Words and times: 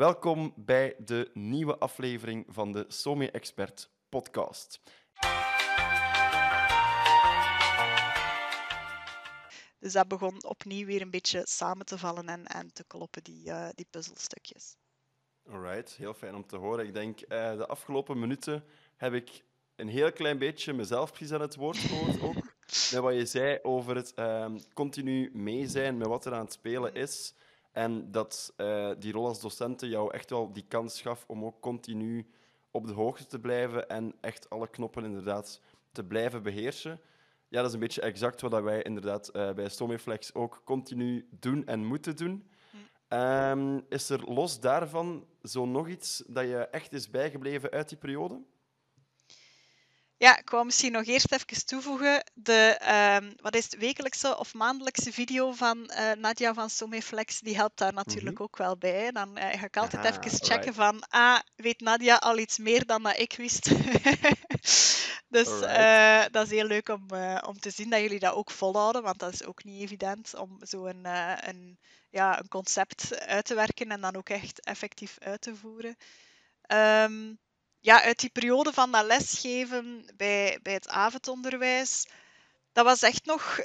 Welkom 0.00 0.52
bij 0.56 0.94
de 0.98 1.30
nieuwe 1.32 1.78
aflevering 1.78 2.46
van 2.48 2.72
de 2.72 2.84
Somi 2.88 3.26
Expert 3.26 3.90
podcast. 4.08 4.80
Dus 9.78 9.92
dat 9.92 10.08
begon 10.08 10.44
opnieuw 10.44 10.86
weer 10.86 11.00
een 11.00 11.10
beetje 11.10 11.42
samen 11.44 11.86
te 11.86 11.98
vallen 11.98 12.28
en, 12.28 12.46
en 12.46 12.72
te 12.72 12.84
kloppen, 12.86 13.22
die, 13.22 13.46
uh, 13.46 13.68
die 13.74 13.86
puzzelstukjes. 13.90 14.76
Alright, 15.50 15.92
heel 15.92 16.14
fijn 16.14 16.34
om 16.34 16.46
te 16.46 16.56
horen. 16.56 16.86
Ik 16.86 16.94
denk, 16.94 17.20
uh, 17.20 17.56
de 17.56 17.66
afgelopen 17.66 18.18
minuten 18.18 18.64
heb 18.96 19.12
ik 19.12 19.44
een 19.76 19.88
heel 19.88 20.12
klein 20.12 20.38
beetje 20.38 20.72
mezelf 20.72 21.12
precies 21.12 21.32
aan 21.32 21.40
het 21.40 21.56
woord 21.56 21.76
gehoord 21.76 22.20
ook. 22.20 22.34
met 22.92 23.00
wat 23.00 23.14
je 23.14 23.26
zei 23.26 23.58
over 23.62 23.96
het 23.96 24.12
uh, 24.16 24.54
continu 24.74 25.30
mee 25.32 25.68
zijn 25.68 25.96
met 25.96 26.06
wat 26.06 26.24
er 26.24 26.34
aan 26.34 26.44
het 26.44 26.52
spelen 26.52 26.94
is. 26.94 27.34
En 27.72 28.10
dat 28.10 28.52
uh, 28.56 28.90
die 28.98 29.12
rol 29.12 29.26
als 29.26 29.40
docenten 29.40 29.88
jou 29.88 30.12
echt 30.12 30.30
wel 30.30 30.52
die 30.52 30.64
kans 30.68 31.00
gaf 31.00 31.24
om 31.26 31.44
ook 31.44 31.60
continu 31.60 32.26
op 32.70 32.86
de 32.86 32.92
hoogte 32.92 33.26
te 33.26 33.40
blijven 33.40 33.88
en 33.88 34.14
echt 34.20 34.50
alle 34.50 34.68
knoppen 34.68 35.04
inderdaad 35.04 35.60
te 35.92 36.04
blijven 36.04 36.42
beheersen. 36.42 37.00
Ja, 37.48 37.58
dat 37.58 37.66
is 37.66 37.74
een 37.74 37.80
beetje 37.80 38.00
exact 38.00 38.40
wat 38.40 38.62
wij 38.62 38.82
inderdaad 38.82 39.30
uh, 39.36 39.52
bij 39.52 39.68
Stomiflex 39.68 40.34
ook 40.34 40.62
continu 40.64 41.28
doen 41.30 41.66
en 41.66 41.84
moeten 41.84 42.16
doen. 42.16 42.48
Um, 43.08 43.84
is 43.88 44.10
er 44.10 44.32
los 44.32 44.60
daarvan 44.60 45.26
zo 45.42 45.66
nog 45.66 45.88
iets 45.88 46.24
dat 46.26 46.44
je 46.44 46.56
echt 46.56 46.92
is 46.92 47.10
bijgebleven 47.10 47.70
uit 47.70 47.88
die 47.88 47.98
periode? 47.98 48.42
Ja, 50.20 50.38
ik 50.38 50.50
wou 50.50 50.64
misschien 50.64 50.92
nog 50.92 51.04
eerst 51.04 51.32
even 51.32 51.66
toevoegen. 51.66 52.24
De 52.34 52.80
um, 53.22 53.32
wat 53.36 53.54
is 53.54 53.64
het, 53.64 53.76
wekelijkse 53.76 54.38
of 54.38 54.54
maandelijkse 54.54 55.12
video 55.12 55.52
van 55.52 55.90
uh, 55.90 56.12
Nadia 56.12 56.54
van 56.54 56.70
Someflex, 56.70 57.40
die 57.40 57.56
helpt 57.56 57.78
daar 57.78 57.92
natuurlijk 57.92 58.28
mm 58.28 58.36
-hmm. 58.36 58.44
ook 58.44 58.56
wel 58.56 58.76
bij. 58.76 59.10
Dan 59.10 59.38
uh, 59.38 59.44
ga 59.44 59.64
ik 59.64 59.76
altijd 59.76 60.06
ah, 60.06 60.14
even 60.14 60.46
checken 60.46 60.72
right. 60.72 60.74
van, 60.74 61.02
ah, 61.08 61.40
weet 61.56 61.80
Nadia 61.80 62.16
al 62.16 62.38
iets 62.38 62.58
meer 62.58 62.86
dan 62.86 63.02
dat 63.02 63.18
ik 63.18 63.34
wist? 63.36 63.70
dus 65.36 65.48
uh, 65.48 66.24
dat 66.30 66.46
is 66.46 66.50
heel 66.50 66.66
leuk 66.66 66.88
om, 66.88 67.06
om 67.46 67.58
te 67.60 67.70
zien 67.70 67.90
dat 67.90 68.00
jullie 68.00 68.18
dat 68.18 68.34
ook 68.34 68.50
volhouden, 68.50 69.02
want 69.02 69.18
dat 69.18 69.32
is 69.32 69.44
ook 69.44 69.64
niet 69.64 69.82
evident 69.82 70.34
om 70.34 70.56
zo'n 70.60 71.04
een, 71.48 71.78
ja, 72.10 72.38
een 72.38 72.48
concept 72.48 73.20
uit 73.20 73.44
te 73.44 73.54
werken 73.54 73.90
en 73.90 74.00
dan 74.00 74.16
ook 74.16 74.28
echt 74.28 74.60
effectief 74.60 75.16
uit 75.18 75.40
te 75.40 75.56
voeren. 75.56 75.96
Um, 76.72 77.38
ja, 77.80 78.02
uit 78.02 78.20
die 78.20 78.30
periode 78.30 78.72
van 78.72 78.92
dat 78.92 79.06
lesgeven 79.06 80.06
bij, 80.16 80.58
bij 80.62 80.72
het 80.72 80.88
avondonderwijs, 80.88 82.06
dat 82.72 82.84
was 82.84 83.02
echt 83.02 83.24
nog 83.24 83.60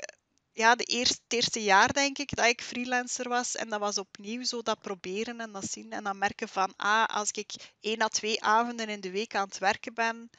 ja, 0.51 0.75
de 0.75 0.83
eerste, 0.83 1.19
het 1.23 1.33
eerste 1.33 1.63
jaar, 1.63 1.93
denk 1.93 2.17
ik, 2.17 2.35
dat 2.35 2.45
ik 2.45 2.61
freelancer 2.61 3.29
was. 3.29 3.55
En 3.55 3.69
dat 3.69 3.79
was 3.79 3.97
opnieuw 3.97 4.43
zo 4.43 4.61
dat 4.61 4.81
proberen 4.81 5.39
en 5.39 5.51
dat 5.51 5.71
zien. 5.71 5.91
En 5.91 6.03
dan 6.03 6.17
merken 6.17 6.47
van, 6.47 6.73
ah, 6.75 7.05
als 7.05 7.31
ik 7.31 7.51
één 7.79 8.01
à 8.01 8.07
twee 8.07 8.43
avonden 8.43 8.89
in 8.89 9.01
de 9.01 9.11
week 9.11 9.35
aan 9.35 9.47
het 9.47 9.57
werken 9.57 9.93
ben, 9.93 10.29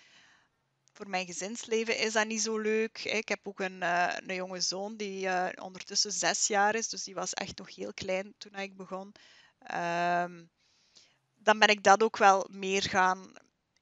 voor 0.93 1.09
mijn 1.09 1.27
gezinsleven 1.27 1.99
is 1.99 2.13
dat 2.13 2.27
niet 2.27 2.41
zo 2.43 2.59
leuk. 2.59 3.05
Ik 3.05 3.29
heb 3.29 3.41
ook 3.43 3.61
een, 3.61 3.83
uh, 3.83 4.15
een 4.17 4.35
jonge 4.35 4.61
zoon 4.61 4.97
die 4.97 5.27
uh, 5.27 5.49
ondertussen 5.55 6.13
zes 6.13 6.47
jaar 6.47 6.75
is, 6.75 6.89
dus 6.89 7.05
die 7.05 7.15
was 7.15 7.35
echt 7.35 7.59
nog 7.59 7.75
heel 7.75 7.95
klein 7.95 8.35
toen 8.39 8.55
ik 8.55 8.77
begon. 8.77 9.15
Um, 9.75 10.51
dan 11.35 11.59
ben 11.59 11.69
ik 11.69 11.83
dat 11.83 12.03
ook 12.03 12.17
wel 12.17 12.49
meer 12.51 12.83
gaan 12.83 13.33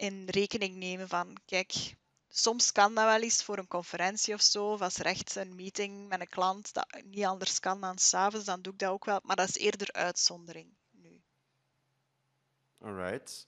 in 0.04 0.24
rekening 0.26 0.76
nemen 0.76 1.08
van, 1.08 1.36
kijk, 1.46 1.96
soms 2.28 2.72
kan 2.72 2.94
dat 2.94 3.04
wel 3.04 3.22
eens 3.22 3.42
voor 3.42 3.58
een 3.58 3.66
conferentie 3.66 4.34
of 4.34 4.42
zo, 4.42 4.72
of 4.72 4.80
als 4.80 4.98
echt 4.98 5.36
een 5.36 5.54
meeting 5.54 6.08
met 6.08 6.20
een 6.20 6.28
klant 6.28 6.72
dat 6.72 7.02
niet 7.04 7.24
anders 7.24 7.60
kan 7.60 7.80
dan 7.80 7.98
s'avonds, 7.98 8.46
dan 8.46 8.62
doe 8.62 8.72
ik 8.72 8.78
dat 8.78 8.90
ook 8.90 9.04
wel, 9.04 9.20
maar 9.22 9.36
dat 9.36 9.48
is 9.48 9.56
eerder 9.56 9.92
uitzondering 9.92 10.74
nu. 10.90 11.22
Alright. 12.80 13.46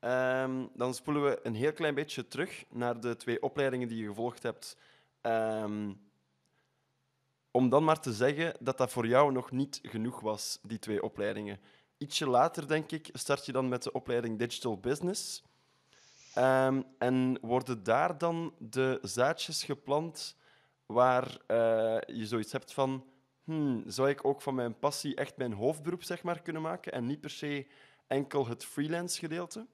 Um, 0.00 0.70
dan 0.74 0.94
spoelen 0.94 1.24
we 1.24 1.40
een 1.42 1.54
heel 1.54 1.72
klein 1.72 1.94
beetje 1.94 2.28
terug 2.28 2.64
naar 2.68 3.00
de 3.00 3.16
twee 3.16 3.42
opleidingen 3.42 3.88
die 3.88 3.98
je 3.98 4.08
gevolgd 4.08 4.42
hebt. 4.42 4.76
Um, 5.22 6.04
om 7.50 7.68
dan 7.68 7.84
maar 7.84 8.00
te 8.00 8.12
zeggen 8.12 8.56
dat 8.60 8.78
dat 8.78 8.92
voor 8.92 9.06
jou 9.06 9.32
nog 9.32 9.50
niet 9.50 9.80
genoeg 9.82 10.20
was, 10.20 10.58
die 10.62 10.78
twee 10.78 11.02
opleidingen. 11.02 11.60
Ietsje 11.98 12.28
later, 12.28 12.68
denk 12.68 12.90
ik, 12.90 13.08
start 13.12 13.46
je 13.46 13.52
dan 13.52 13.68
met 13.68 13.82
de 13.82 13.92
opleiding 13.92 14.38
Digital 14.38 14.78
Business. 14.80 15.42
Um, 16.38 16.84
en 16.98 17.38
worden 17.40 17.82
daar 17.82 18.18
dan 18.18 18.54
de 18.58 18.98
zaadjes 19.02 19.64
geplant 19.64 20.36
waar 20.86 21.24
uh, 21.26 21.36
je 22.06 22.26
zoiets 22.26 22.52
hebt 22.52 22.72
van... 22.72 23.04
Hmm, 23.44 23.82
zou 23.86 24.08
ik 24.08 24.24
ook 24.24 24.42
van 24.42 24.54
mijn 24.54 24.78
passie 24.78 25.14
echt 25.14 25.36
mijn 25.36 25.52
hoofdberoep 25.52 26.02
zeg 26.02 26.22
maar, 26.22 26.42
kunnen 26.42 26.62
maken 26.62 26.92
en 26.92 27.06
niet 27.06 27.20
per 27.20 27.30
se 27.30 27.66
enkel 28.06 28.46
het 28.46 28.64
freelance 28.64 29.18
gedeelte? 29.18 29.66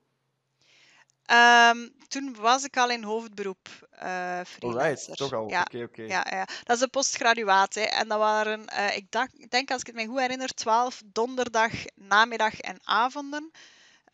Um, 1.30 1.92
toen 2.08 2.36
was 2.40 2.64
ik 2.64 2.76
al 2.76 2.90
in 2.90 3.02
hoofdberoep 3.02 3.68
uh. 4.02 4.40
Alright, 4.58 5.16
toch 5.16 5.32
al. 5.32 5.48
Ja, 5.48 5.60
okay, 5.60 5.82
okay. 5.82 6.06
ja, 6.06 6.26
ja, 6.30 6.44
dat 6.64 6.76
is 6.76 6.82
een 6.82 6.90
postgraduaat. 6.90 7.74
Hè. 7.74 7.80
En 7.80 8.08
dat 8.08 8.18
waren, 8.18 8.64
uh, 8.72 8.96
ik 8.96 9.10
dacht, 9.10 9.50
denk 9.50 9.70
als 9.70 9.80
ik 9.80 9.86
het 9.86 9.96
me 9.96 10.06
goed 10.06 10.20
herinner, 10.20 10.48
12 10.48 11.02
donderdag, 11.04 11.72
namiddag 11.94 12.60
en 12.60 12.78
avonden. 12.84 13.50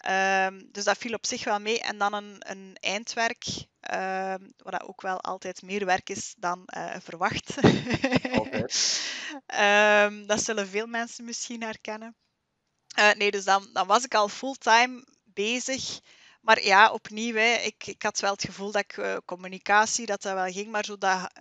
Um, 0.06 0.68
dus 0.72 0.84
dat 0.84 0.98
viel 0.98 1.14
op 1.14 1.26
zich 1.26 1.44
wel 1.44 1.60
mee. 1.60 1.80
En 1.80 1.98
dan 1.98 2.12
een, 2.12 2.36
een 2.38 2.76
eindwerk, 2.80 3.44
um, 3.94 4.52
wat 4.56 4.82
ook 4.82 5.00
wel 5.00 5.20
altijd 5.20 5.62
meer 5.62 5.84
werk 5.84 6.10
is 6.10 6.34
dan 6.38 6.68
uh, 6.76 6.94
verwacht. 7.00 7.56
Um, 9.60 10.26
dat 10.30 10.42
zullen 10.42 10.68
veel 10.68 10.86
mensen 10.86 11.24
misschien 11.24 11.62
herkennen. 11.62 12.16
Uh, 12.98 13.12
nee, 13.12 13.30
dus 13.30 13.44
dan, 13.44 13.70
dan 13.72 13.86
was 13.86 14.04
ik 14.04 14.14
al 14.14 14.28
fulltime 14.28 15.04
bezig. 15.24 16.00
Maar 16.40 16.62
ja, 16.62 16.92
opnieuw, 16.92 17.34
hè, 17.34 17.54
ik, 17.54 17.86
ik 17.86 18.02
had 18.02 18.20
wel 18.20 18.32
het 18.32 18.44
gevoel 18.44 18.72
dat 18.72 18.82
ik 18.82 18.96
uh, 18.96 19.16
communicatie, 19.24 20.06
dat 20.06 20.22
dat 20.22 20.34
wel 20.34 20.52
ging, 20.52 20.70
maar 20.70 20.84
zo 20.84 20.98
dat 20.98 21.32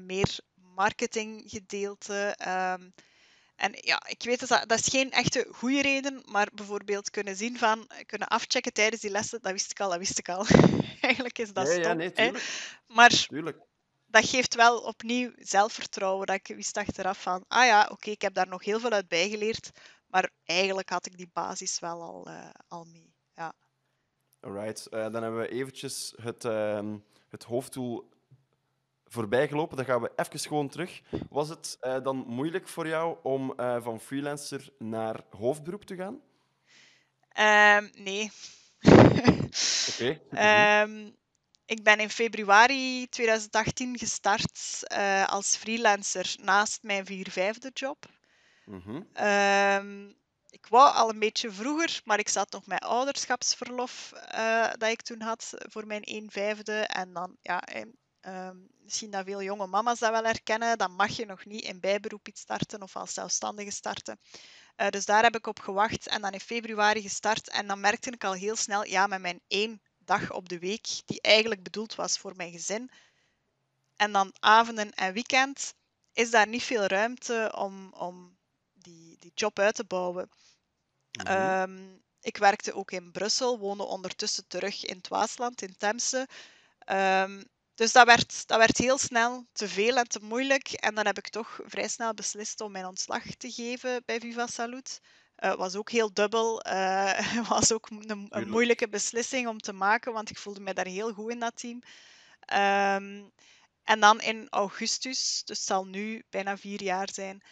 meer 0.00 0.38
marketinggedeelte 0.74 2.36
en 3.64 3.74
ja, 3.80 4.02
ik 4.06 4.22
weet 4.22 4.48
dat 4.48 4.68
dat 4.68 4.78
is 4.78 4.88
geen 4.88 5.10
echte 5.10 5.46
goede 5.50 5.82
reden, 5.82 6.22
maar 6.24 6.48
bijvoorbeeld 6.54 7.10
kunnen 7.10 7.36
zien 7.36 7.58
van, 7.58 7.90
kunnen 8.06 8.28
afchecken 8.28 8.72
tijdens 8.72 9.00
die 9.02 9.10
lessen, 9.10 9.42
dat 9.42 9.52
wist 9.52 9.70
ik 9.70 9.80
al, 9.80 9.88
dat 9.88 9.98
wist 9.98 10.18
ik 10.18 10.28
al. 10.28 10.46
Eigenlijk 11.00 11.38
is 11.38 11.52
dat 11.52 11.66
ja, 11.66 11.72
stom. 11.72 11.82
Ja, 11.82 11.92
nee, 11.92 12.12
tuurlijk. 12.12 12.36
Hè? 12.36 12.94
Maar 12.94 13.10
tuurlijk. 13.10 13.58
dat 14.06 14.28
geeft 14.28 14.54
wel 14.54 14.78
opnieuw 14.80 15.32
zelfvertrouwen, 15.36 16.26
dat 16.26 16.36
ik 16.36 16.56
wist 16.56 16.76
achteraf 16.76 17.22
van, 17.22 17.44
ah 17.48 17.66
ja, 17.66 17.82
oké, 17.82 17.92
okay, 17.92 18.12
ik 18.12 18.22
heb 18.22 18.34
daar 18.34 18.48
nog 18.48 18.64
heel 18.64 18.80
veel 18.80 18.90
uit 18.90 19.08
bijgeleerd, 19.08 19.70
maar 20.06 20.30
eigenlijk 20.44 20.88
had 20.88 21.06
ik 21.06 21.16
die 21.16 21.30
basis 21.32 21.78
wel 21.78 22.02
al, 22.02 22.28
uh, 22.28 22.50
al 22.68 22.84
mee. 22.84 23.14
Ja. 23.34 23.52
Alright, 24.40 24.86
uh, 24.90 25.00
dan 25.00 25.22
hebben 25.22 25.40
we 25.40 25.48
eventjes 25.48 26.14
het, 26.22 26.44
uh, 26.44 26.94
het 27.28 27.44
hoofddoel 27.44 28.08
voorbijgelopen. 29.14 29.76
Dan 29.76 29.86
gaan 29.86 30.00
we 30.00 30.12
even 30.16 30.40
gewoon 30.40 30.68
terug. 30.68 31.00
Was 31.30 31.48
het 31.48 31.78
uh, 31.80 31.96
dan 32.02 32.16
moeilijk 32.16 32.68
voor 32.68 32.88
jou 32.88 33.16
om 33.22 33.54
uh, 33.56 33.82
van 33.82 34.00
freelancer 34.00 34.68
naar 34.78 35.20
hoofdberoep 35.30 35.84
te 35.84 35.96
gaan? 35.96 36.20
Um, 37.78 37.90
nee. 37.94 38.30
Oké. 38.82 40.20
Okay. 40.28 40.82
Um, 40.82 41.16
ik 41.66 41.82
ben 41.82 41.98
in 41.98 42.10
februari 42.10 43.08
2018 43.08 43.98
gestart 43.98 44.82
uh, 44.92 45.26
als 45.26 45.56
freelancer 45.56 46.36
naast 46.42 46.82
mijn 46.82 47.06
vier-vijfde 47.06 47.70
job. 47.74 48.06
Mm 48.64 48.82
-hmm. 48.84 49.26
um, 49.26 50.16
ik 50.50 50.66
wou 50.66 50.94
al 50.94 51.10
een 51.10 51.18
beetje 51.18 51.50
vroeger, 51.50 52.00
maar 52.04 52.18
ik 52.18 52.28
zat 52.28 52.52
nog 52.52 52.66
met 52.66 52.84
ouderschapsverlof 52.84 54.12
dat 54.78 54.90
ik 54.90 55.02
toen 55.02 55.20
had 55.20 55.54
voor 55.58 55.86
mijn 55.86 56.02
een 56.04 56.30
vijfde. 56.30 56.72
En 56.72 57.12
dan, 57.12 57.36
ja, 57.40 57.62
Um, 58.26 58.68
misschien 58.82 59.10
dat 59.10 59.24
veel 59.24 59.42
jonge 59.42 59.66
mama's 59.66 59.98
dat 59.98 60.10
wel 60.10 60.24
herkennen. 60.24 60.78
Dan 60.78 60.92
mag 60.92 61.16
je 61.16 61.26
nog 61.26 61.44
niet 61.44 61.64
in 61.64 61.80
bijberoep 61.80 62.28
iets 62.28 62.40
starten 62.40 62.82
of 62.82 62.96
als 62.96 63.14
zelfstandige 63.14 63.70
starten. 63.70 64.18
Uh, 64.76 64.88
dus 64.88 65.04
daar 65.04 65.22
heb 65.22 65.36
ik 65.36 65.46
op 65.46 65.60
gewacht 65.60 66.06
en 66.06 66.20
dan 66.20 66.32
in 66.32 66.40
februari 66.40 67.02
gestart. 67.02 67.48
En 67.48 67.66
dan 67.66 67.80
merkte 67.80 68.10
ik 68.10 68.24
al 68.24 68.32
heel 68.32 68.56
snel, 68.56 68.84
ja, 68.84 69.06
met 69.06 69.20
mijn 69.20 69.40
één 69.48 69.82
dag 69.98 70.32
op 70.32 70.48
de 70.48 70.58
week, 70.58 70.86
die 71.04 71.20
eigenlijk 71.20 71.62
bedoeld 71.62 71.94
was 71.94 72.18
voor 72.18 72.36
mijn 72.36 72.52
gezin, 72.52 72.90
en 73.96 74.12
dan 74.12 74.34
avonden 74.40 74.92
en 74.92 75.12
weekend, 75.12 75.74
is 76.12 76.30
daar 76.30 76.48
niet 76.48 76.62
veel 76.62 76.86
ruimte 76.86 77.52
om, 77.56 77.92
om 77.92 78.36
die, 78.72 79.16
die 79.18 79.32
job 79.34 79.58
uit 79.58 79.74
te 79.74 79.84
bouwen. 79.84 80.30
Mm 81.10 81.26
-hmm. 81.26 81.60
um, 81.60 82.02
ik 82.20 82.36
werkte 82.36 82.74
ook 82.74 82.90
in 82.90 83.12
Brussel, 83.12 83.58
woonde 83.58 83.84
ondertussen 83.84 84.46
terug 84.46 84.84
in 84.84 84.96
het 84.96 85.08
Waasland, 85.08 85.62
in 85.62 85.76
Temse. 85.76 86.28
Um, 86.90 87.44
dus 87.74 87.92
dat 87.92 88.06
werd, 88.06 88.46
dat 88.46 88.58
werd 88.58 88.78
heel 88.78 88.98
snel 88.98 89.46
te 89.52 89.68
veel 89.68 89.96
en 89.96 90.08
te 90.08 90.20
moeilijk. 90.22 90.72
En 90.72 90.94
dan 90.94 91.06
heb 91.06 91.18
ik 91.18 91.28
toch 91.28 91.60
vrij 91.64 91.88
snel 91.88 92.14
beslist 92.14 92.60
om 92.60 92.72
mijn 92.72 92.86
ontslag 92.86 93.22
te 93.24 93.50
geven 93.50 94.02
bij 94.04 94.20
Viva 94.20 94.46
Salut. 94.46 95.00
Het 95.34 95.52
uh, 95.52 95.58
was 95.58 95.74
ook 95.74 95.90
heel 95.90 96.12
dubbel. 96.12 96.56
Het 96.62 97.32
uh, 97.32 97.48
was 97.54 97.72
ook 97.72 97.90
een, 97.90 98.26
een, 98.28 98.48
moeilijke 98.48 98.88
beslissing 98.88 99.48
om 99.48 99.58
te 99.58 99.72
maken, 99.72 100.12
want 100.12 100.30
ik 100.30 100.38
voelde 100.38 100.60
me 100.60 100.74
daar 100.74 100.86
heel 100.86 101.12
goed 101.12 101.30
in 101.30 101.38
dat 101.38 101.56
team. 101.56 101.82
Um, 102.52 103.32
en 103.82 104.00
dan 104.00 104.20
in 104.20 104.46
augustus, 104.50 105.42
dus 105.44 105.58
het 105.58 105.66
zal 105.66 105.86
nu 105.86 106.24
bijna 106.30 106.56
vier 106.56 106.82
jaar 106.82 107.08
zijn, 107.12 107.42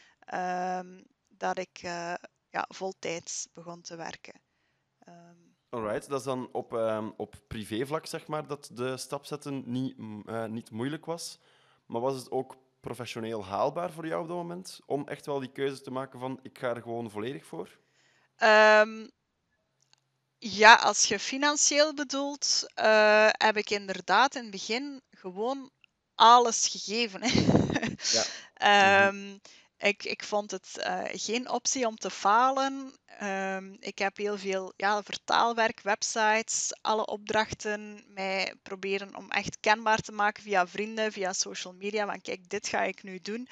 um, 0.79 1.05
dat 1.29 1.59
ik 1.59 1.83
uh, 1.83 2.15
ja, 2.51 2.65
voltijds 2.69 3.49
begon 3.53 3.83
te 3.83 3.97
werken. 3.97 4.41
Ehm, 4.99 5.52
Alright, 5.75 6.09
dat 6.09 6.19
is 6.19 6.25
dan 6.25 6.49
op, 6.53 6.75
ehm, 6.75 7.11
op 7.17 7.35
privévlak, 7.47 8.07
zeg 8.07 8.27
maar, 8.27 8.47
dat 8.47 8.71
de 8.73 8.97
stap 8.97 9.25
zetten 9.27 9.63
niet, 9.67 9.97
eh, 10.27 10.45
niet 10.45 10.71
moeilijk 10.71 11.05
was. 11.07 11.39
Maar 11.87 12.01
was 12.01 12.17
het 12.17 12.31
ook 12.31 12.57
professioneel 12.81 13.45
haalbaar 13.45 13.93
voor 13.93 14.07
jou 14.07 14.23
op 14.23 14.29
dat 14.29 14.37
moment? 14.37 14.81
Om 14.87 15.09
echt 15.09 15.27
wel 15.27 15.39
die 15.41 15.53
keuze 15.53 15.81
te 15.81 15.91
maken 15.91 16.19
van, 16.21 16.39
ik 16.43 16.59
ga 16.59 16.69
er 16.69 16.83
gewoon 16.83 17.11
volledig 17.11 17.45
voor? 17.47 17.79
Ehm, 18.37 19.07
ja, 20.39 20.75
als 20.75 21.05
je 21.05 21.19
financieel 21.19 21.95
bedoelt, 21.95 22.71
eh, 22.75 23.29
heb 23.33 23.57
ik 23.57 23.71
inderdaad 23.71 24.35
in 24.35 24.43
het 24.43 24.51
begin 24.51 25.03
gewoon 25.11 25.71
alles 26.15 26.69
gegeven. 26.69 27.23
Hè. 27.23 27.29
Ja. 28.13 28.25
Ehm, 28.55 29.39
ik, 29.83 30.05
ik 30.05 30.25
vond 30.25 30.51
het 30.51 30.79
eh, 30.79 31.01
geen 31.13 31.51
optie 31.51 31.87
om 31.87 31.97
te 31.97 32.11
falen. 32.11 32.93
Ehm, 33.07 33.73
ik 33.81 33.99
heb 33.99 34.17
heel 34.17 34.39
veel 34.39 34.73
ja, 34.77 35.03
vertaalwerk, 35.03 35.81
websites, 35.81 36.73
alle 36.81 37.07
opdrachten 37.07 38.05
mij 38.09 38.55
proberen 38.63 39.17
om 39.17 39.31
echt 39.31 39.61
kenbaar 39.61 39.99
te 39.99 40.13
maken 40.13 40.43
via 40.43 40.67
vrienden, 40.67 41.13
via 41.13 41.33
social 41.33 41.73
media. 41.75 42.07
Van 42.07 42.21
kijk, 42.21 42.49
dit 42.49 42.69
ga 42.69 42.83
ik 42.83 43.03
nu 43.03 43.19
doen. 43.21 43.49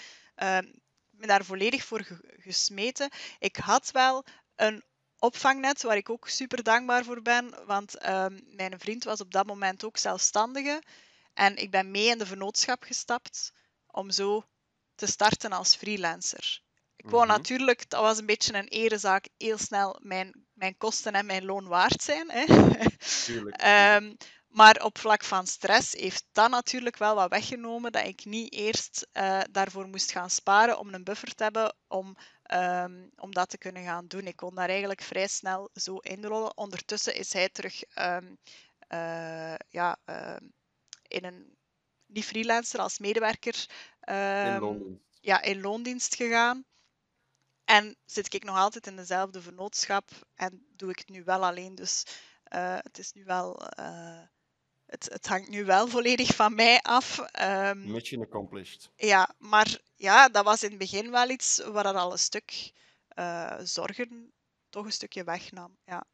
Me 1.10 1.26
daar 1.26 1.44
volledig 1.44 1.84
voor 1.84 2.02
ge- 2.04 2.34
gesmeten. 2.38 3.10
Ik 3.38 3.56
had 3.56 3.90
wel 3.90 4.24
een 4.56 4.82
opvangnet 5.18 5.82
waar 5.82 5.96
ik 5.96 6.10
ook 6.10 6.28
super 6.28 6.62
dankbaar 6.62 7.04
voor 7.04 7.22
ben, 7.22 7.66
want 7.66 7.98
ehm, 7.98 8.40
mijn 8.44 8.78
vriend 8.78 9.04
was 9.04 9.20
op 9.20 9.32
dat 9.32 9.46
moment 9.46 9.84
ook 9.84 9.96
zelfstandige 9.96 10.82
en 11.34 11.56
ik 11.56 11.70
ben 11.70 11.90
mee 11.90 12.06
in 12.08 12.18
de 12.18 12.26
vennootschap 12.26 12.82
gestapt 12.82 13.52
om 13.86 14.10
zo 14.10 14.44
te 15.00 15.06
starten 15.06 15.52
als 15.52 15.76
freelancer. 15.76 16.62
Ik 16.96 17.10
wou 17.10 17.26
Mhm. 17.26 17.32
natuurlijk, 17.32 17.88
dat 17.90 18.00
was 18.00 18.18
een 18.18 18.26
beetje 18.26 18.54
een 18.54 18.68
erezaak, 18.68 19.28
heel 19.36 19.58
snel 19.58 19.98
mijn, 20.02 20.46
mijn 20.52 20.76
kosten 20.76 21.12
en 21.12 21.26
mijn 21.26 21.44
loon 21.44 21.66
waard 21.68 22.02
zijn. 22.02 22.30
Hè. 22.30 22.44
Tuurlijk. 23.24 23.56
Ehm, 23.72 24.14
maar 24.48 24.82
op 24.84 24.98
vlak 24.98 25.24
van 25.24 25.46
stress 25.46 25.92
heeft 25.92 26.24
dat 26.32 26.50
natuurlijk 26.50 26.96
wel 26.96 27.14
wat 27.14 27.30
weggenomen 27.30 27.92
dat 27.92 28.06
ik 28.06 28.24
niet 28.24 28.52
eerst 28.52 29.06
eh, 29.12 29.40
daarvoor 29.50 29.88
moest 29.88 30.12
gaan 30.12 30.30
sparen 30.30 30.78
om 30.78 30.94
een 30.94 31.04
buffer 31.04 31.34
te 31.34 31.42
hebben 31.42 31.76
om, 31.88 32.16
ehm, 32.42 33.08
om 33.16 33.32
dat 33.34 33.48
te 33.48 33.58
kunnen 33.58 33.84
gaan 33.84 34.06
doen. 34.06 34.26
Ik 34.26 34.36
kon 34.36 34.54
daar 34.54 34.68
eigenlijk 34.68 35.02
vrij 35.02 35.28
snel 35.28 35.70
zo 35.74 35.96
inrollen. 35.96 36.56
Ondertussen 36.56 37.14
is 37.14 37.32
hij 37.32 37.48
terug 37.48 37.82
ehm, 37.84 38.34
eh, 38.88 39.54
ja, 39.68 39.98
in 41.08 41.24
een, 41.24 41.58
niet 42.12 42.24
freelancer, 42.24 42.80
als 42.80 42.98
medewerker 42.98 43.66
In 44.00 44.14
ehm, 44.14 44.60
loondienst. 44.60 45.04
ja, 45.20 45.42
in 45.42 45.60
loondienst 45.60 46.14
gegaan. 46.14 46.64
En 47.64 47.96
zit 48.04 48.34
ik 48.34 48.44
nog 48.44 48.56
altijd 48.56 48.86
in 48.86 48.96
dezelfde 48.96 49.42
vennootschap 49.42 50.10
en 50.34 50.66
doe 50.76 50.90
ik 50.90 50.98
het 50.98 51.08
nu 51.08 51.24
wel 51.24 51.44
alleen. 51.44 51.74
Dus 51.74 52.04
eh, 52.42 52.76
het 52.80 52.98
is 52.98 53.12
nu 53.12 53.24
wel. 53.24 53.66
eh, 53.68 54.20
het, 54.86 55.08
het 55.12 55.26
hangt 55.26 55.48
nu 55.48 55.64
wel 55.64 55.88
volledig 55.88 56.34
van 56.34 56.54
mij 56.54 56.80
af. 56.80 57.18
Ehm, 57.18 57.90
Mission 57.90 58.22
accomplished. 58.22 58.90
ja, 58.96 59.34
maar 59.38 59.78
ja, 59.96 60.28
dat 60.28 60.44
was 60.44 60.62
in 60.62 60.68
het 60.70 60.78
begin 60.78 61.10
wel 61.10 61.28
iets 61.30 61.58
waar 61.64 61.82
dat 61.84 61.94
al 61.94 62.12
een 62.12 62.18
stuk 62.18 62.72
eh, 63.08 63.56
zorgen 63.62 64.32
toch 64.68 64.84
een 64.84 64.92
stukje 64.92 65.24
wegnam. 65.24 65.76
Ja. 65.84 66.04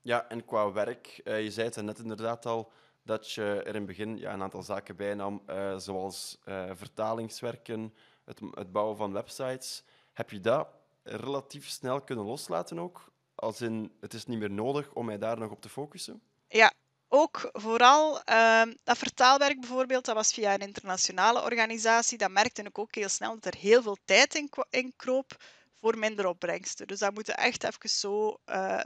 Ja, 0.00 0.28
en 0.28 0.44
qua 0.44 0.72
werk, 0.72 1.06
je 1.24 1.50
zei 1.50 1.66
het 1.68 1.82
net 1.82 1.98
inderdaad 1.98 2.46
al, 2.46 2.72
dat 3.10 3.30
je 3.32 3.42
er 3.42 3.66
in 3.66 3.74
het 3.74 3.86
begin 3.86 4.18
ja, 4.18 4.32
een 4.32 4.42
aantal 4.42 4.62
zaken 4.62 4.96
bij 4.96 5.14
nam, 5.14 5.42
eh, 5.46 5.76
zoals 5.78 6.38
eh, 6.44 6.70
vertalingswerken, 6.74 7.94
het, 8.24 8.40
het 8.50 8.72
bouwen 8.72 8.96
van 8.96 9.12
websites. 9.12 9.84
Heb 10.12 10.30
je 10.30 10.40
dat 10.40 10.68
relatief 11.02 11.68
snel 11.68 12.00
kunnen 12.00 12.24
loslaten 12.24 12.78
ook? 12.78 13.12
Als 13.34 13.60
in, 13.60 13.92
het 14.00 14.14
is 14.14 14.26
niet 14.26 14.38
meer 14.38 14.50
nodig 14.50 14.92
om 14.92 15.06
mij 15.06 15.18
daar 15.18 15.38
nog 15.38 15.50
op 15.50 15.60
te 15.60 15.68
focussen? 15.68 16.22
Ja, 16.48 16.72
ook 17.08 17.48
vooral 17.52 18.22
ehm, 18.22 18.74
dat 18.84 18.98
vertaalwerk 18.98 19.60
bijvoorbeeld, 19.60 20.04
dat 20.04 20.14
was 20.14 20.32
via 20.32 20.54
een 20.54 20.60
internationale 20.60 21.42
organisatie. 21.42 22.18
Dat 22.18 22.30
merkte 22.30 22.62
ik 22.62 22.78
ook 22.78 22.94
heel 22.94 23.08
snel 23.08 23.34
dat 23.34 23.54
er 23.54 23.60
heel 23.60 23.82
veel 23.82 23.96
tijd 24.04 24.34
in, 24.34 24.50
in 24.70 24.92
kroop 24.96 25.36
voor 25.80 25.98
minder 25.98 26.26
opbrengsten. 26.26 26.86
Dus 26.86 26.98
dan 26.98 27.14
moeten 27.14 27.36
echt 27.36 27.64
even 27.64 27.88
zo 27.88 28.38
eh, 28.44 28.80